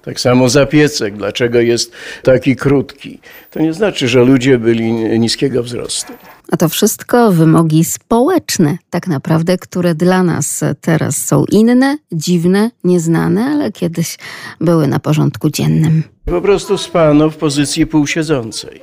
[0.05, 1.91] Tak samo zapiecek, dlaczego jest
[2.23, 3.19] taki krótki.
[3.51, 6.13] To nie znaczy, że ludzie byli niskiego wzrostu.
[6.51, 13.45] A to wszystko wymogi społeczne, tak naprawdę, które dla nas teraz są inne, dziwne, nieznane,
[13.45, 14.17] ale kiedyś
[14.61, 16.03] były na porządku dziennym.
[16.25, 18.81] Po prostu spano w pozycji półsiedzącej.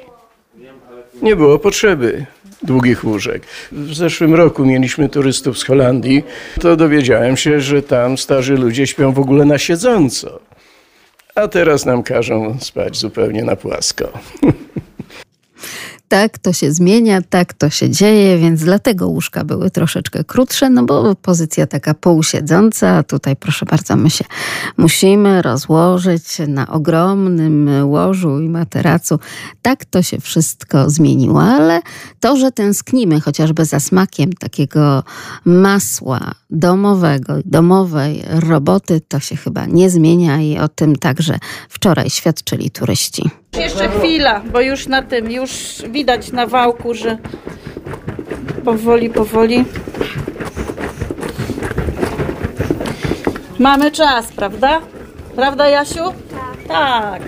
[1.22, 2.26] Nie było potrzeby
[2.62, 3.42] długich łóżek.
[3.72, 6.24] W zeszłym roku mieliśmy turystów z Holandii,
[6.60, 10.40] to dowiedziałem się, że tam starzy ludzie śpią w ogóle na siedząco.
[11.34, 14.08] A teraz nam każą spać zupełnie na płasko.
[16.12, 20.84] tak to się zmienia, tak to się dzieje, więc dlatego łóżka były troszeczkę krótsze, no
[20.84, 24.24] bo pozycja taka półsiedząca, tutaj proszę bardzo, my się
[24.76, 29.18] musimy rozłożyć na ogromnym łożu i materacu.
[29.62, 31.80] Tak to się wszystko zmieniło, ale
[32.20, 35.02] to, że tęsknimy chociażby za smakiem takiego
[35.44, 41.38] masła domowego, domowej roboty, to się chyba nie zmienia i o tym także
[41.68, 43.41] wczoraj świadczyli turyści.
[43.56, 45.50] Jeszcze chwila, bo już na tym, już
[45.90, 47.18] widać na wałku, że
[48.64, 49.64] powoli, powoli.
[53.58, 54.80] Mamy czas, prawda?
[55.36, 56.12] Prawda, Jasiu?
[56.68, 57.22] Tak.
[57.22, 57.26] E,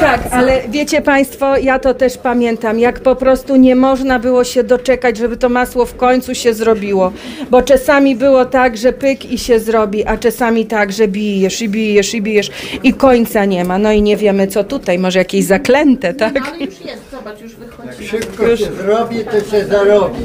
[0.00, 4.64] tak, ale wiecie Państwo, ja to też pamiętam, jak po prostu nie można było się
[4.64, 7.12] doczekać, żeby to masło w końcu się zrobiło.
[7.50, 11.68] Bo czasami było tak, że pyk i się zrobi, a czasami tak, że bijesz i
[11.68, 12.50] bijesz i bijesz
[12.82, 13.78] i końca nie ma.
[13.78, 16.34] No i nie wiemy co tutaj, może jakieś zaklęte, tak?
[16.34, 18.08] No już jest, zobacz, już wychodzi.
[18.08, 18.60] Szybko już.
[18.60, 20.20] się zrobi, to się zarobi.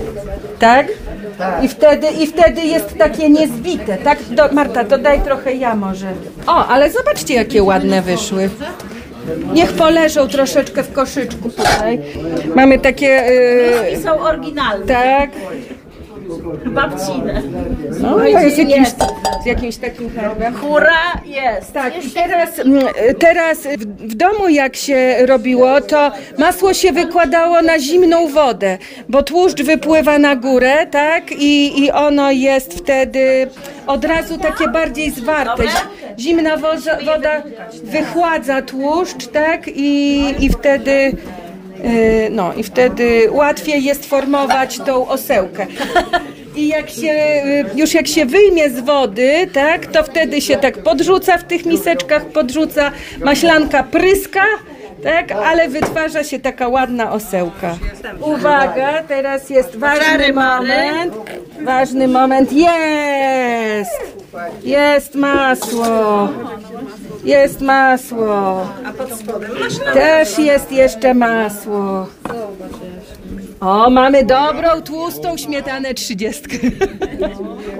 [0.60, 0.88] Tak?
[1.64, 4.18] I wtedy, I wtedy jest takie niezbite, tak?
[4.32, 6.08] Do, Marta, to daj trochę ja może.
[6.48, 8.50] O, ale zobaczcie, jakie ładne wyszły.
[9.54, 12.00] Niech poleżą troszeczkę w koszyczku tutaj.
[12.56, 13.06] Mamy takie...
[13.92, 14.86] Yy, są oryginalne.
[14.86, 15.30] Tak.
[16.66, 17.42] Babcine.
[18.02, 18.88] No, to jest jakimś,
[19.44, 20.56] z jakimś takim herbem.
[20.56, 21.74] Hura jest.
[21.74, 22.84] Tak, i teraz, mm,
[23.20, 28.78] teraz w, w domu jak się robiło, to masło się wykładało na zimną wodę,
[29.10, 31.32] bo tłuszcz wypływa na górę, tak?
[31.32, 33.48] I, i ono jest wtedy
[33.88, 35.64] od razu takie bardziej zwarte.
[36.20, 37.44] Zimna woda,
[37.84, 39.68] wychładza tłuszcz, tak?
[39.68, 41.12] I, i wtedy
[42.32, 45.68] no i wtedy łatwiej jest formować tą osełkę.
[46.56, 50.78] I jak się, e, już jak się wyjmie z wody, tak, to wtedy się tak
[50.78, 52.92] podrzuca w tych miseczkach, podrzuca,
[53.26, 54.46] maślanka pryska,
[55.04, 57.76] tak, ale wytwarza się taka ładna osełka.
[58.22, 61.14] Uwaga, teraz jest ważny moment.
[61.66, 62.54] Ważny moment.
[62.54, 63.92] Jest!
[64.64, 66.30] Jest masło.
[67.24, 68.68] Jest masło.
[69.94, 72.08] Też jest jeszcze masło.
[73.62, 76.58] O, mamy dobrą, tłustą śmietanę trzydziestkę.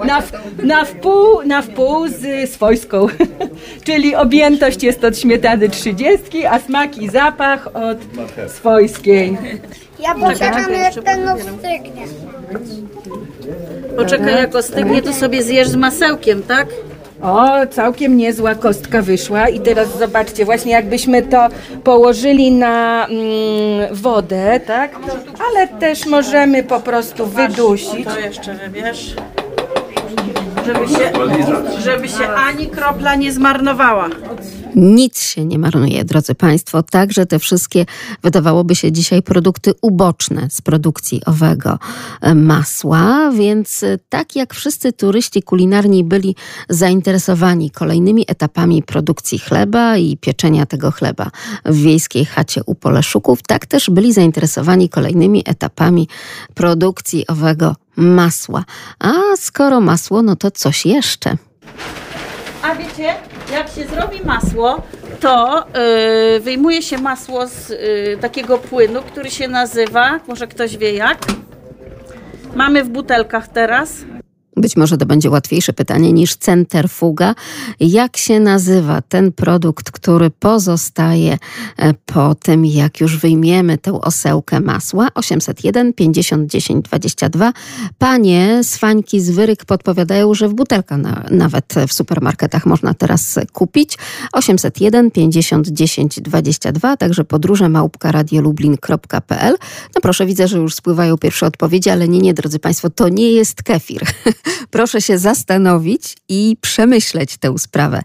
[0.06, 0.22] Na,
[0.62, 3.06] na, wpół, na wpół z swojską.
[3.84, 7.98] Czyli objętość jest od śmietany trzydziestki, a smak i zapach od
[8.52, 9.38] swojskiej.
[10.00, 12.04] Ja poczekam jak ten ostygnie.
[13.96, 16.68] Poczekaj jak ostygnie, to sobie zjesz z masełkiem, tak?
[17.22, 21.48] O, całkiem niezła kostka wyszła i teraz zobaczcie, właśnie jakbyśmy to
[21.84, 24.98] położyli na mm, wodę, tak?
[25.50, 28.04] Ale też możemy po prostu wydusić.
[28.04, 29.14] To jeszcze wiesz,
[30.66, 31.12] żeby się,
[31.84, 34.08] żeby się ani kropla nie zmarnowała.
[34.76, 36.82] Nic się nie marnuje, drodzy Państwo.
[36.82, 37.86] Także te wszystkie,
[38.22, 41.78] wydawałoby się dzisiaj, produkty uboczne z produkcji owego
[42.20, 43.30] e, masła.
[43.30, 46.36] Więc e, tak jak wszyscy turyści kulinarni byli
[46.68, 51.30] zainteresowani kolejnymi etapami produkcji chleba i pieczenia tego chleba
[51.64, 56.08] w wiejskiej chacie u Poleszuków, tak też byli zainteresowani kolejnymi etapami
[56.54, 58.64] produkcji owego masła.
[58.98, 61.36] A skoro masło, no to coś jeszcze.
[62.62, 63.14] A wiecie,
[63.52, 64.82] jak się zrobi masło,
[65.20, 65.64] to
[66.34, 71.18] yy, wyjmuje się masło z yy, takiego płynu, który się nazywa, może ktoś wie jak?
[72.54, 73.92] Mamy w butelkach teraz.
[74.60, 77.34] Być może to będzie łatwiejsze pytanie niż centerfuga.
[77.80, 81.38] Jak się nazywa ten produkt, który pozostaje
[81.76, 85.08] e, po tym, jak już wyjmiemy tę osełkę masła?
[85.14, 87.52] 801 50 10 22.
[87.98, 88.80] Panie z
[89.18, 93.98] z Wyryk podpowiadają, że w butelka na, nawet w supermarketach można teraz kupić.
[94.32, 99.56] 801 50 10 22, także podróże małpka radiolublin.pl.
[99.94, 103.32] No proszę, widzę, że już spływają pierwsze odpowiedzi, ale nie, nie, drodzy Państwo, to nie
[103.32, 104.02] jest kefir.
[104.70, 108.02] Proszę się zastanowić i przemyśleć tę sprawę.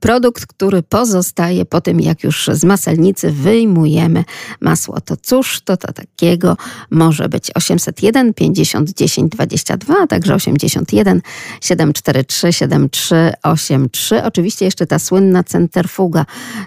[0.00, 4.24] Produkt, który pozostaje po tym, jak już z maselnicy wyjmujemy
[4.60, 5.00] masło.
[5.00, 6.56] To cóż to, to takiego
[6.90, 11.22] może być 801 50 10 22, a także 81
[11.60, 14.22] 743 7383.
[14.22, 16.26] Oczywiście jeszcze ta słynna centerfuga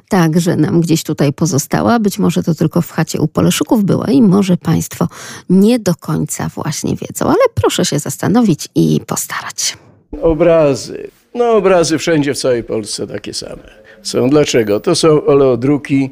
[0.09, 1.99] także nam gdzieś tutaj pozostała.
[1.99, 5.07] Być może to tylko w chacie u Poleszuków była i może Państwo
[5.49, 9.77] nie do końca właśnie wiedzą, ale proszę się zastanowić i postarać.
[10.21, 11.07] Obrazy.
[11.33, 13.63] No obrazy wszędzie w całej Polsce takie same
[14.03, 14.29] są.
[14.29, 14.79] Dlaczego?
[14.79, 16.09] To są oleodruki.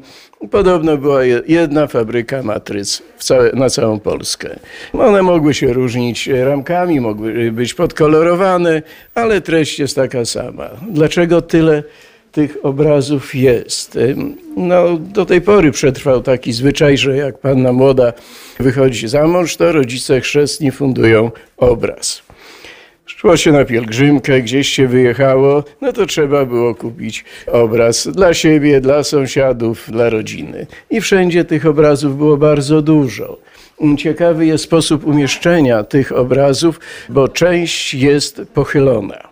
[0.50, 4.56] Podobno była je- jedna fabryka matryc całe, na całą Polskę.
[4.92, 8.82] One mogły się różnić ramkami, mogły być podkolorowane,
[9.14, 10.70] ale treść jest taka sama.
[10.90, 11.82] Dlaczego tyle
[12.32, 13.98] tych obrazów jest?
[14.56, 18.12] No, do tej pory przetrwał taki zwyczaj, że jak panna młoda
[18.60, 22.22] wychodzi za mąż, to rodzice chrzestni fundują obraz.
[23.06, 28.80] Szło się na pielgrzymkę, gdzieś się wyjechało, no to trzeba było kupić obraz dla siebie,
[28.80, 30.66] dla sąsiadów, dla rodziny.
[30.90, 33.38] I wszędzie tych obrazów było bardzo dużo.
[33.98, 39.28] Ciekawy jest sposób umieszczenia tych obrazów, bo część jest pochylona.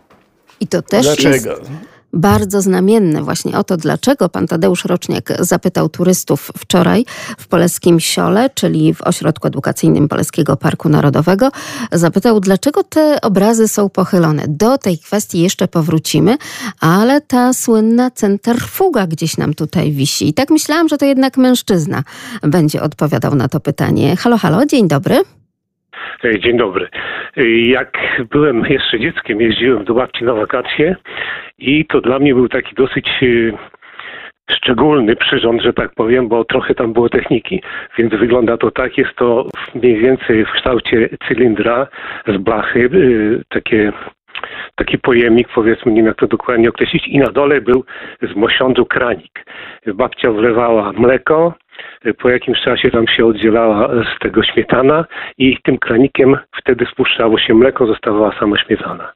[0.61, 1.51] I to też Dlaczego?
[1.51, 1.71] jest
[2.15, 7.05] bardzo znamienne właśnie o to, dlaczego pan Tadeusz Roczniak zapytał turystów wczoraj
[7.39, 11.51] w Polskim Siole, czyli w ośrodku edukacyjnym Polskiego Parku Narodowego,
[11.93, 14.43] zapytał, dlaczego te obrazy są pochylone.
[14.49, 16.37] Do tej kwestii jeszcze powrócimy,
[16.81, 20.29] ale ta słynna centerfuga gdzieś nam tutaj wisi.
[20.29, 22.03] I tak myślałam, że to jednak mężczyzna
[22.43, 24.17] będzie odpowiadał na to pytanie.
[24.17, 25.44] Halo, halo, dzień dobry.
[26.25, 26.89] E, Dzień dobry.
[27.37, 27.99] E, Jak
[28.31, 30.97] byłem jeszcze dzieckiem, jeździłem do babci na wakacje
[31.59, 33.27] i to dla mnie był taki dosyć e,
[34.51, 37.63] szczególny przyrząd, że tak powiem, bo trochę tam było techniki.
[37.99, 41.87] Więc wygląda to tak, jest to mniej więcej w kształcie cylindra
[42.27, 42.91] z blachy,
[43.49, 43.93] takie
[44.75, 47.85] taki pojemnik, powiedzmy, nie wiem jak to dokładnie określić, i na dole był
[48.23, 49.45] z mosiądzu kranik.
[49.95, 51.55] Babcia wlewała mleko,
[52.19, 55.05] po jakimś czasie tam się oddzielała z tego śmietana
[55.39, 59.13] i tym kranikiem wtedy spuszczało się mleko, zostawała sama śmietana.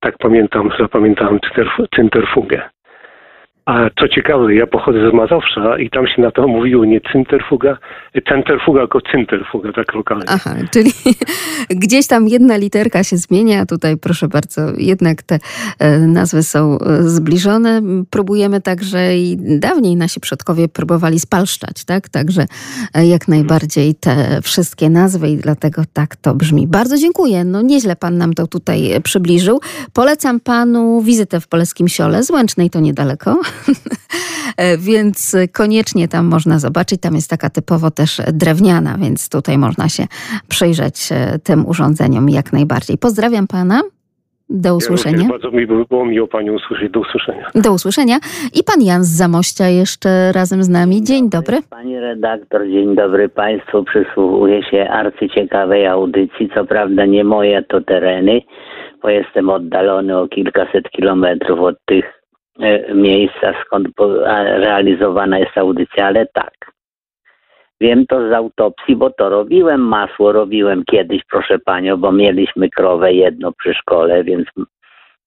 [0.00, 1.38] Tak pamiętam, zapamiętałem
[1.96, 2.62] centrifugę.
[3.70, 7.78] A co ciekawe, ja pochodzę z Mazowsza i tam się na to mówiło nie centerfuga,
[8.28, 10.24] centerfuga, tylko centerfuga, tak lokalnie.
[10.28, 10.90] Aha, czyli
[11.84, 13.66] gdzieś tam jedna literka się zmienia.
[13.66, 15.38] Tutaj proszę bardzo, jednak te
[15.78, 17.82] e, nazwy są e, zbliżone.
[18.10, 22.08] Próbujemy także i dawniej nasi przodkowie próbowali spalszczać, tak?
[22.08, 22.46] Także
[22.94, 26.66] e, jak najbardziej te wszystkie nazwy i dlatego tak to brzmi.
[26.66, 27.44] Bardzo dziękuję.
[27.44, 29.60] No nieźle pan nam to tutaj przybliżył.
[29.92, 32.22] Polecam panu wizytę w Polskim Siole.
[32.22, 33.40] Z Łęcznej to niedaleko.
[34.56, 37.00] E, Więc koniecznie tam można zobaczyć.
[37.00, 40.06] Tam jest taka typowo też drewniana, więc tutaj można się
[40.48, 42.98] przyjrzeć e, tym urządzeniom jak najbardziej.
[42.98, 43.80] Pozdrawiam pana.
[44.50, 45.16] Do Ja usłyszenia.
[45.18, 46.92] również bardzo mi było miło Panią usłyszeć.
[46.92, 47.46] Do usłyszenia.
[47.54, 48.16] Do usłyszenia.
[48.54, 51.02] I pan Jan z Zamościa jeszcze razem z nami.
[51.02, 51.58] Dzień dobry.
[51.70, 53.84] Pani redaktor, dzień dobry Państwu.
[53.84, 56.50] Przysłuchuję się arcyciekawej audycji.
[56.54, 58.40] Co prawda nie moje to tereny,
[59.02, 62.19] bo jestem oddalony o kilkaset kilometrów od tych
[62.94, 63.88] miejsca, skąd
[64.56, 66.72] realizowana jest audycja, ale tak.
[67.80, 69.80] Wiem to z autopsji, bo to robiłem.
[69.80, 74.48] Masło robiłem kiedyś, proszę Panią, bo mieliśmy krowę jedno przy szkole, więc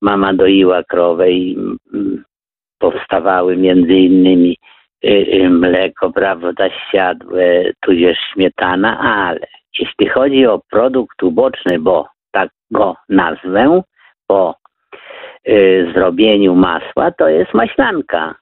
[0.02, 1.58] mama doiła krowę i
[2.80, 4.58] powstawały między innymi
[5.06, 9.40] y, y, mleko, prawda, siadłe, tudzież śmietana, ale
[9.80, 13.82] jeśli chodzi o produkt uboczny, bo tak go nazwę,
[14.32, 14.54] y,
[15.96, 18.36] zrobieniu masła, to jest maślanka.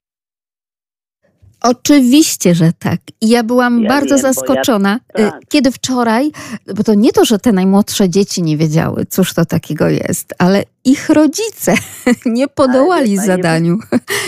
[1.63, 2.99] Oczywiście, że tak.
[3.21, 5.39] I ja byłam Ja bardzo wiem, bo ja- zaskoczona, y, tak.
[5.49, 6.31] kiedy wczoraj,
[6.75, 10.63] bo to nie to, że te najmłodsze dzieci nie wiedziały, cóż to takiego jest, ale
[10.85, 11.73] ich rodzice
[12.25, 13.77] nie podołali zadaniu.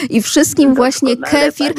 [0.09, 1.73] I wszystkim właśnie Doskonale kefir,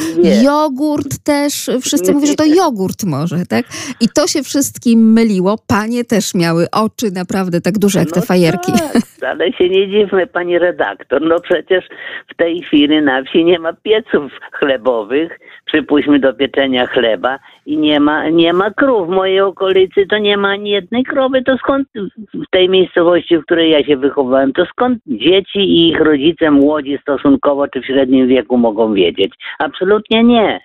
[0.45, 3.65] jogurt też, wszyscy mówią, że to jogurt może, tak?
[4.01, 5.59] I to się wszystkim myliło.
[5.67, 8.73] Panie też miały oczy naprawdę tak duże jak te fajerki.
[8.73, 11.23] Tak, ale się nie dziwmy, pani redaktor.
[11.23, 11.85] No przecież
[12.33, 18.01] w tej chwili na wsi nie ma pieców chlebowych, przypuśćmy do pieczenia chleba i nie
[18.01, 19.09] ma, nie ma krów.
[19.09, 21.43] W mojej okolicy to nie ma ani jednej krowy.
[21.43, 21.89] To skąd
[22.35, 26.99] w tej miejscowości, w której ja się wychowałem, to skąd dzieci i ich rodzice młodzi
[27.03, 29.35] stosunkowo czy w średnim wieku mogą wiedzieć?
[29.59, 30.61] Absolutnie nie.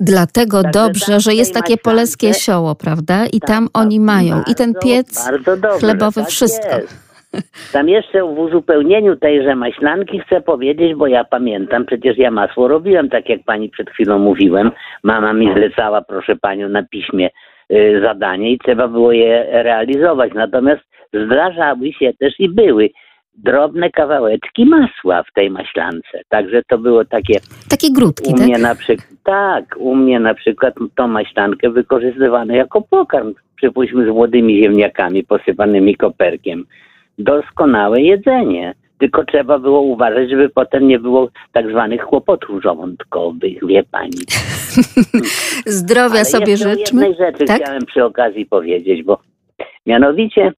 [0.00, 3.26] Dlatego dobrze, że jest takie polskie sioło, prawda?
[3.32, 4.42] I tam oni mają.
[4.50, 6.76] I ten piec Bardzo dobrze, chlebowy, tak wszystko.
[6.76, 7.12] Jest.
[7.72, 13.08] Tam jeszcze w uzupełnieniu tejże maślanki chcę powiedzieć, bo ja pamiętam, przecież ja masło robiłem,
[13.08, 14.70] tak jak pani przed chwilą mówiłem.
[15.02, 17.30] Mama mi zlecała, proszę panią, na piśmie
[17.72, 20.32] y, zadanie i trzeba było je realizować.
[20.34, 20.82] Natomiast
[21.14, 22.90] zdarzały się też i były
[23.34, 26.20] drobne kawałeczki masła w tej maślance.
[26.28, 27.40] Także to było takie...
[27.70, 28.46] Takie grudki, u tak?
[28.46, 34.08] mnie na przykład, tak, u mnie na przykład tą maślankę wykorzystywano jako pokarm, przypuśćmy z
[34.08, 36.64] młodymi ziemniakami posypanymi koperkiem.
[37.18, 38.74] Doskonałe jedzenie.
[38.98, 44.18] Tylko trzeba było uważać, żeby potem nie było tak zwanych kłopotów żołądkowych, wie pani.
[45.66, 47.08] Zdrowia Ale sobie życzmy.
[47.08, 47.62] jednej rzeczy Tak?
[47.62, 49.18] chciałem przy okazji powiedzieć, bo
[49.86, 50.52] mianowicie,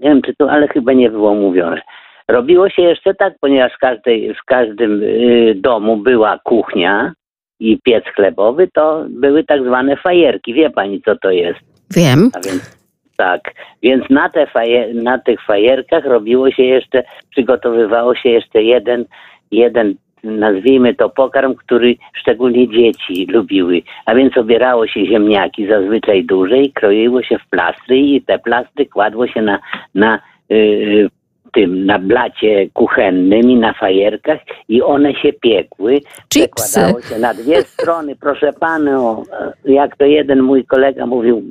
[0.00, 1.82] nie wiem czy to, ale chyba nie było mówione.
[2.28, 7.12] Robiło się jeszcze tak, ponieważ w, każdej, w każdym y, domu była kuchnia
[7.60, 10.54] i piec chlebowy, to były tak zwane fajerki.
[10.54, 11.60] Wie pani, co to jest?
[11.90, 12.30] Wiem.
[12.44, 12.80] Więc
[13.16, 13.40] tak,
[13.82, 19.04] więc na, te faje, na tych fajerkach robiło się jeszcze, przygotowywało się jeszcze jeden,
[19.50, 19.94] jeden,
[20.24, 23.82] nazwijmy to pokarm, który szczególnie dzieci lubiły.
[24.06, 28.86] A więc obierało się ziemniaki, zazwyczaj duże i kroiło się w plastry i te plastry
[28.86, 29.58] kładło się na,
[29.94, 31.08] na yy,
[31.52, 36.00] tym, na blacie kuchennym i na fajerkach i one się piekły.
[36.28, 36.48] Chipsy.
[36.54, 39.24] Przekładało się na dwie strony, proszę panu,
[39.64, 41.42] jak to jeden mój kolega mówił,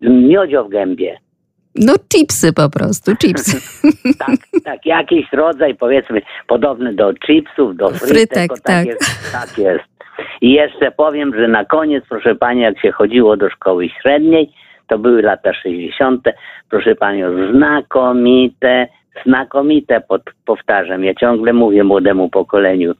[0.00, 1.18] miodzio w gębie.
[1.74, 3.60] No chipsy po prostu, chipsy.
[4.18, 8.08] Tak, tak, jakiś rodzaj powiedzmy podobny do chipsów, do frytek.
[8.08, 8.86] Frytek, o, tak.
[8.86, 9.84] Jest, tak jest.
[10.40, 14.52] I jeszcze powiem, że na koniec, proszę pani, jak się chodziło do szkoły średniej,
[14.86, 16.28] to były lata 60.,
[16.70, 18.86] proszę panią, znakomite,
[19.26, 22.94] znakomite, pod, powtarzam, ja ciągle mówię młodemu pokoleniu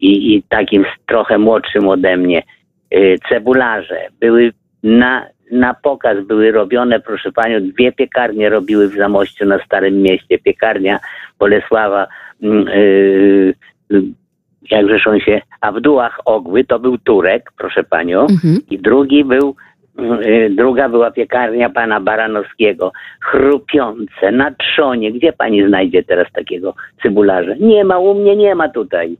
[0.00, 2.42] i, i takim trochę młodszym ode mnie,
[2.94, 4.52] y, cebularze były
[4.82, 10.38] na, na pokaz były robione, proszę panią, dwie piekarnie robiły w Zamościu na Starym Mieście.
[10.38, 10.98] Piekarnia
[11.38, 12.06] Bolesława,
[12.42, 13.54] mm, y,
[13.92, 14.02] y,
[14.70, 18.58] jakżeż on się, a w Dułach Ogły to był Turek, proszę panią, Mhm.
[18.70, 19.54] i drugi był,
[20.26, 22.92] y, druga była piekarnia pana Baranowskiego.
[23.20, 25.12] Chrupiące, na trzonie.
[25.12, 27.52] Gdzie pani znajdzie teraz takiego cebularza?
[27.60, 29.16] Nie ma, u mnie nie ma tutaj.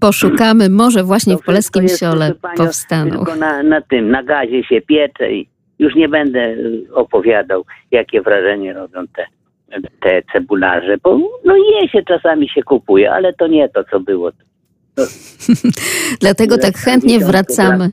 [0.00, 3.16] Poszukamy, może właśnie w To Polskim jest, Siole panią, powstaną.
[3.16, 8.22] Tylko na, na tym, na gazie się piecze i już nie będę y, opowiadał, jakie
[8.22, 9.26] wrażenie robią te,
[10.00, 14.30] te cebularze, bo no je się czasami się kupuje, ale to nie to, co było.
[16.20, 17.90] Dlatego tak chętnie 50 wracamy.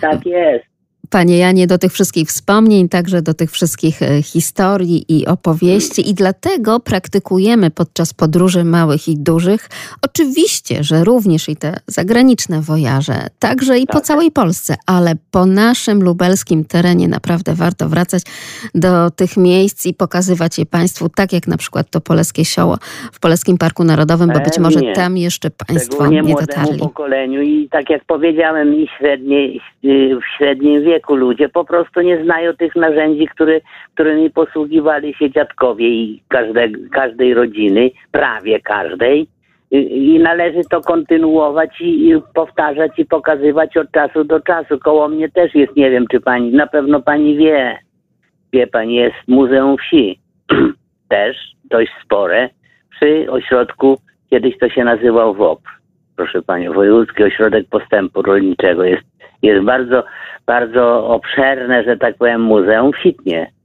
[0.00, 0.75] Tak jest.
[1.10, 6.14] Panie Janie, do tych wszystkich wspomnień, także do tych wszystkich e, historii i opowieści, i
[6.14, 9.68] dlatego praktykujemy podczas podróży małych i dużych.
[10.02, 16.02] Oczywiście, że również i te zagraniczne wojaże, także i po całej Polsce, ale po naszym
[16.02, 18.22] lubelskim terenie naprawdę warto wracać
[18.74, 22.78] do tych miejsc i pokazywać je Państwu, tak jak na przykład to Polskie Sioło
[23.12, 26.78] w Polskim Parku Narodowym, bo być może tam jeszcze Państwo nie dotarli.
[26.78, 29.48] pokoleniu i tak jak powiedziałem, i średnie,
[29.84, 33.60] y, w średnim wieku ludzie po prostu nie znają tych narzędzi, które,
[33.94, 39.26] którymi posługiwali się dziadkowie i każde, każdej rodziny, prawie każdej.
[39.70, 44.78] I, I należy to kontynuować i, i powtarzać i pokazywać od czasu do czasu.
[44.78, 47.78] Koło mnie też jest, nie wiem czy pani, na pewno pani wie,
[48.52, 50.18] wie pani, jest Muzeum Wsi.
[51.08, 52.48] też dość spore
[52.90, 53.98] przy ośrodku,
[54.30, 55.60] kiedyś to się nazywał WOP,
[56.16, 58.84] proszę Panią, Wojewódzki Ośrodek Postępu Rolniczego.
[58.84, 59.04] Jest,
[59.46, 60.04] jest bardzo,
[60.46, 63.55] bardzo obszerne, że tak powiem, muzeum w.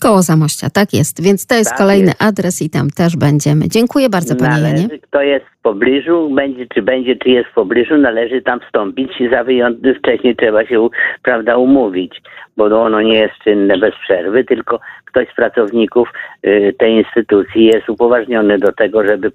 [0.00, 1.22] Koło Zamościa, tak jest.
[1.22, 2.22] Więc to jest Tak kolejny jest.
[2.22, 3.68] adres i tam też będziemy.
[3.68, 4.82] Dziękuję bardzo, panie Janie.
[4.82, 9.10] Należy, kto jest w pobliżu, będzie, czy będzie, czy jest w pobliżu, należy tam wstąpić.
[9.32, 10.88] Za wyjątkiem wcześniej trzeba się,
[11.22, 12.22] prawda, umówić,
[12.56, 16.08] bo ono nie jest czynne bez przerwy, tylko ktoś z pracowników
[16.46, 19.30] y, tej instytucji jest upoważniony do tego, żeby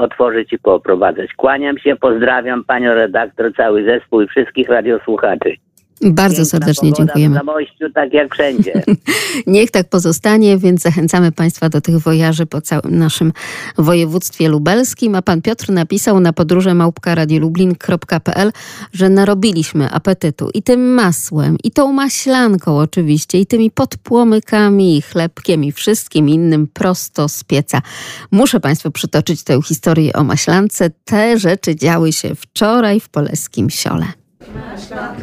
[0.00, 1.34] otworzyć i pooprowadzać.
[1.36, 5.65] Kłaniam się, pozdrawiam panią redaktor, cały zespół i wszystkich radiosłuchaczy.
[6.02, 7.34] Bardzo Piękna serdecznie dziękujemy.
[7.34, 8.82] W Zamościu, tak jak wszędzie.
[9.46, 13.32] Niech tak pozostanie, więc zachęcamy Państwa do tych wojaży po całym naszym
[13.78, 15.14] województwie lubelskim.
[15.14, 18.52] A pan Piotr napisał na podróże małpka.radiolublin.pl,
[18.92, 25.64] że narobiliśmy apetytu i tym masłem, i tą maślanką oczywiście, i tymi podpłomykami, i chlebkiem,
[25.64, 27.82] i wszystkim innym prosto z pieca.
[28.30, 30.90] Muszę Państwu przytoczyć tę historię o maślance.
[31.04, 34.25] Te rzeczy działy się wczoraj w Polskim Siole.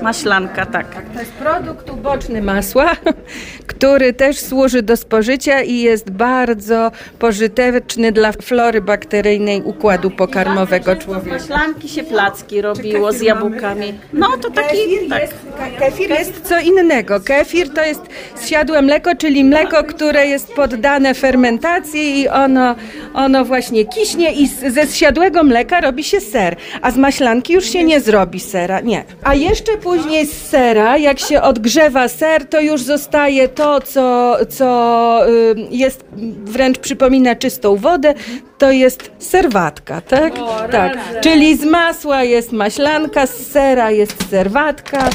[0.02, 0.88] Maślanka, tak.
[1.14, 2.92] To jest produkt uboczny masła,
[3.68, 10.98] który też służy do spożycia i jest bardzo pożyteczny dla flory bakteryjnej układu pokarmowego Z
[11.00, 11.38] człowieka.
[11.38, 13.94] maślanki się placki robiło z jabłkami.
[14.14, 15.22] No to taki, Kefir tak.
[15.22, 15.34] jest,
[15.80, 17.20] kefir jest co innego.
[17.20, 18.02] Kefir to jest
[18.36, 22.76] zsiadłe mleko, czyli mleko, które jest poddane fermentacji i ono,
[23.14, 27.84] ono właśnie kiśnie i ze zsiadłego mleka robi się ser, a z maślanki już się
[27.84, 28.80] nie zrobi sera.
[28.82, 29.04] Nie.
[29.24, 35.20] A jeszcze później z sera, jak się odgrzewa ser, to już zostaje to, co, co
[35.30, 36.06] y, jest,
[36.44, 38.14] wręcz przypomina czystą wodę,
[38.58, 40.34] to jest serwatka, tak?
[40.72, 40.98] tak.
[41.22, 45.10] Czyli z masła jest maślanka, z sera jest serwatka,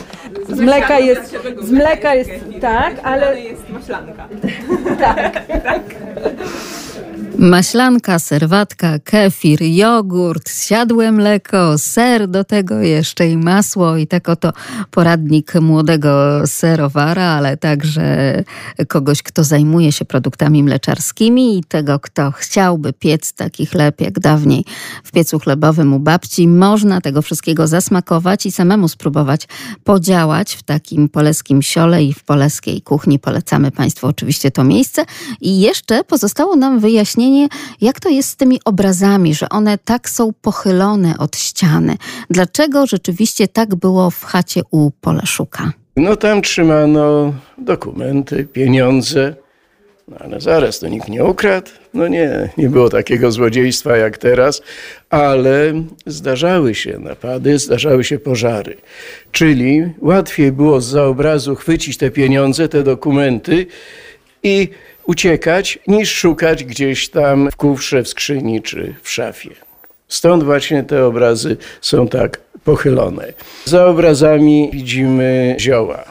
[0.48, 2.30] z mleka jest, z mleka jest,
[2.60, 4.28] tak, ale jest maślanka.
[5.04, 5.82] tak, tak.
[7.36, 14.52] Maślanka, serwatka, kefir, jogurt, siadłe mleko, ser do tego jeszcze i masło i tak oto
[14.90, 18.44] poradnik młodego serowara, ale także
[18.88, 24.64] kogoś, kto zajmuje się produktami mleczarskimi i tego, kto chciałby piec taki chleb jak dawniej
[25.04, 26.48] w piecu chlebowym u babci.
[26.48, 29.48] Można tego wszystkiego zasmakować i samemu spróbować
[29.84, 33.18] podziałać w takim polskim siole i w poleskiej kuchni.
[33.18, 35.04] Polecamy Państwu oczywiście to miejsce.
[35.40, 36.80] I jeszcze pozostało nam
[37.18, 37.48] wyjaśnienie,
[37.80, 41.96] jak to jest z tymi obrazami, że one tak są pochylone od ściany.
[42.30, 45.72] Dlaczego rzeczywiście tak było w chacie u Polaszuka?
[45.96, 49.34] No tam trzymano dokumenty, pieniądze.
[50.08, 51.70] No ale zaraz, to nikt nie ukradł?
[51.94, 54.62] No nie, nie było takiego złodziejstwa jak teraz,
[55.10, 55.72] ale
[56.06, 58.76] zdarzały się napady, zdarzały się pożary.
[59.32, 63.66] Czyli łatwiej było z obrazu chwycić te pieniądze, te dokumenty
[64.42, 64.68] i
[65.08, 69.50] uciekać, niż szukać gdzieś tam w kufrze, w skrzyni czy w szafie.
[70.08, 73.32] Stąd właśnie te obrazy są tak pochylone.
[73.64, 76.04] Za obrazami widzimy zioła.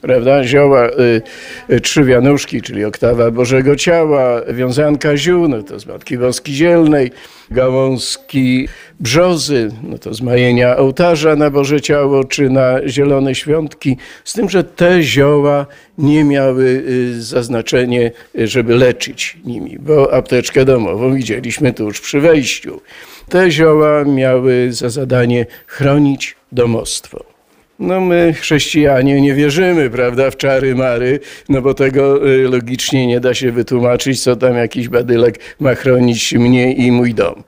[0.00, 0.44] Prawda?
[0.44, 1.22] Zioła, y,
[1.70, 7.10] y, trzy wianuszki, czyli oktawa Bożego Ciała, wiązanka ziół, no to z Matki Boskiej Dzielnej,
[7.50, 8.68] gałązki
[9.00, 13.96] brzozy, no to z majenia ołtarza na Boże Ciało, czy na zielone świątki.
[14.24, 15.66] Z tym, że te zioła
[15.98, 22.80] nie miały y, zaznaczenie, y, żeby leczyć nimi, bo apteczkę domową widzieliśmy tuż przy wejściu.
[23.28, 27.33] Te zioła miały za zadanie chronić domostwo.
[27.78, 33.20] No my, chrześcijanie, nie wierzymy, prawda, w czary mary, no bo tego y, logicznie nie
[33.20, 37.42] da się wytłumaczyć, co tam jakiś badylek ma chronić mnie i mój dom.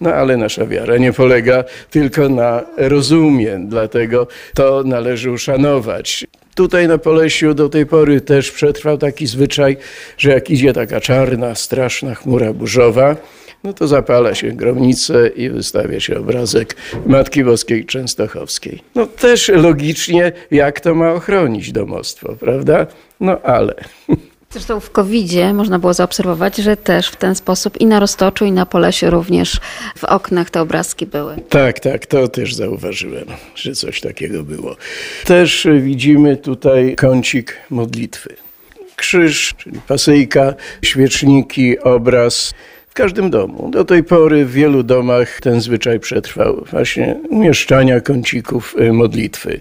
[0.00, 6.26] No ale nasza wiara nie polega tylko na rozumie, dlatego to należy uszanować.
[6.54, 9.76] Tutaj na Polesiu do tej pory też przetrwał taki zwyczaj,
[10.18, 13.16] że jak idzie taka czarna, straszna chmura burzowa,
[13.64, 16.76] no to zapala się gromnicę i wystawia się obrazek
[17.06, 18.82] Matki Boskiej Częstochowskiej.
[18.94, 22.86] No też logicznie, jak to ma ochronić domostwo, prawda?
[23.20, 23.74] No ale...
[24.50, 28.52] Zresztą w covid można było zaobserwować, że też w ten sposób i na Roztoczu, i
[28.52, 29.60] na Polesie również
[29.96, 31.36] w oknach te obrazki były.
[31.48, 33.24] Tak, tak, to też zauważyłem,
[33.54, 34.76] że coś takiego było.
[35.24, 38.36] Też widzimy tutaj kącik modlitwy.
[38.96, 42.54] Krzyż, czyli pasyjka, świeczniki, obraz
[42.98, 43.70] każdym domu.
[43.70, 49.60] Do tej pory w wielu domach ten zwyczaj przetrwał, właśnie umieszczania kącików y, modlitwy.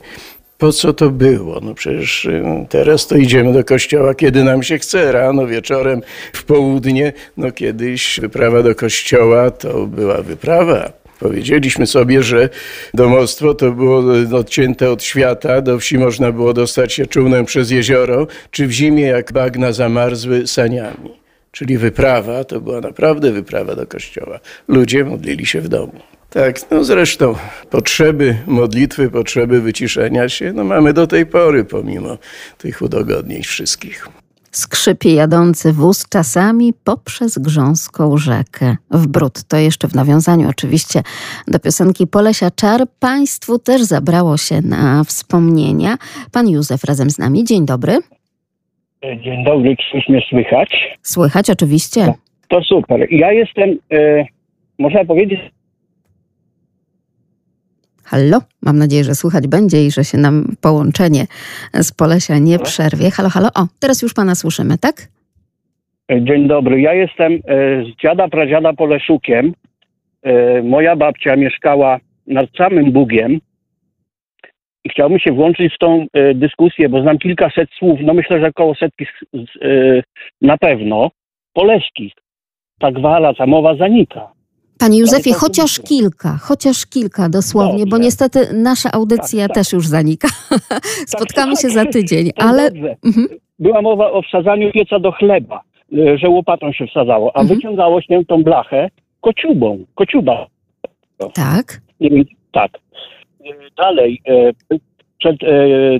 [0.58, 1.60] Po co to było?
[1.64, 6.02] No przecież y, teraz to idziemy do kościoła, kiedy nam się chce, rano, wieczorem,
[6.34, 7.14] w południe.
[7.38, 10.92] No kiedyś wyprawa do kościoła to była wyprawa.
[11.20, 12.50] Powiedzieliśmy sobie, że
[12.94, 14.04] domostwo to było
[14.34, 19.04] odcięte od świata, do wsi można było dostać się czółnem przez jezioro, czy w zimie
[19.04, 21.27] jak bagna zamarzły saniami.
[21.58, 24.40] Czyli wyprawa to była naprawdę wyprawa do kościoła.
[24.68, 26.00] Ludzie modlili się w domu.
[26.30, 27.36] Tak, no zresztą
[27.70, 32.18] potrzeby modlitwy, potrzeby wyciszenia się, no mamy do tej pory, pomimo
[32.58, 34.08] tych udogodnień wszystkich.
[34.52, 39.44] Skrzypie jadący wóz czasami poprzez grząską rzekę w brud.
[39.44, 41.04] To jeszcze w nawiązaniu oczywiście
[41.48, 42.88] do piosenki Polesia Czar.
[43.00, 45.98] Państwu też zabrało się na wspomnienia.
[46.32, 47.44] Pan Józef razem z nami.
[47.44, 48.00] Dzień dobry.
[49.04, 50.98] Dzień dobry, czy mnie słychać?
[51.02, 52.14] Słychać oczywiście.
[52.48, 53.08] To super.
[53.14, 54.26] Ja jestem, e,
[54.80, 55.40] można powiedzieć,
[58.04, 58.40] Hallo?
[58.64, 61.26] Mam nadzieję, że słychać będzie i że się nam połączenie
[61.74, 63.12] z Polesia nie przerwie.
[63.12, 63.48] Halo, halo.
[63.56, 64.96] O, teraz już pana słyszymy, tak?
[66.22, 66.82] Dzień dobry.
[66.82, 67.40] Ja jestem e,
[67.84, 69.54] z dziada pradziada Poleszukiem.
[70.24, 73.40] E, moja babcia mieszkała nad samym Bugiem
[74.88, 78.48] i chciałbym się włączyć w tą e, dyskusję, bo znam kilkaset słów, no myślę, że
[78.48, 79.08] około setki e,
[80.42, 81.12] na pewno,
[81.54, 82.14] poleskich.
[82.80, 84.28] Ta gwala, ta mowa zanika.
[84.80, 90.28] Panie Józefie, chociaż kilka, chociaż kilka dosłownie, bo niestety nasza audycja też już zanika.
[91.16, 92.68] Spotkamy się za tydzień, ale...
[93.06, 93.28] Mhm.
[93.60, 95.62] Była mowa o wsadzaniu pieca do chleba,
[95.94, 97.58] e, że łopatą się wsadzało, a Mhm.
[97.58, 98.90] wyciągało się tą blachę
[99.22, 100.48] kociubą, kociuba.
[101.34, 101.82] Tak.
[102.52, 102.72] Tak.
[103.50, 104.52] E, Dalej, e,
[105.20, 105.36] przed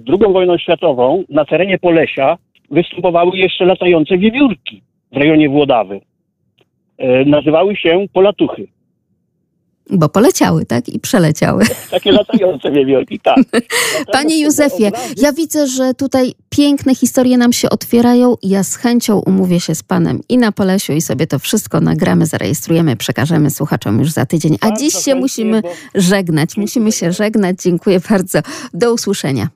[0.08, 2.38] II wojną światową na terenie Polesia
[2.72, 6.00] występowały jeszcze latające wiewiórki w rejonie Włodawy.
[7.26, 8.68] Nazywały się polatuchy.
[9.90, 10.90] Bo poleciały, tak?
[10.90, 11.64] I przeleciały.
[11.92, 13.38] Takie latające wiewiórki, tak.
[14.14, 18.36] Panie Józefie, ja widzę, że tutaj piękne historie nam się otwierają.
[18.44, 22.26] Ja z chęcią umówię się z panem i na Polesiu i sobie to wszystko nagramy,
[22.26, 24.58] zarejestrujemy, przekażemy słuchaczom już za tydzień.
[24.62, 25.62] A dziś się musimy
[25.96, 26.58] żegnać.
[26.58, 27.62] Musimy się żegnać.
[27.62, 28.40] Dziękuję bardzo.
[28.74, 29.48] Do usłyszenia.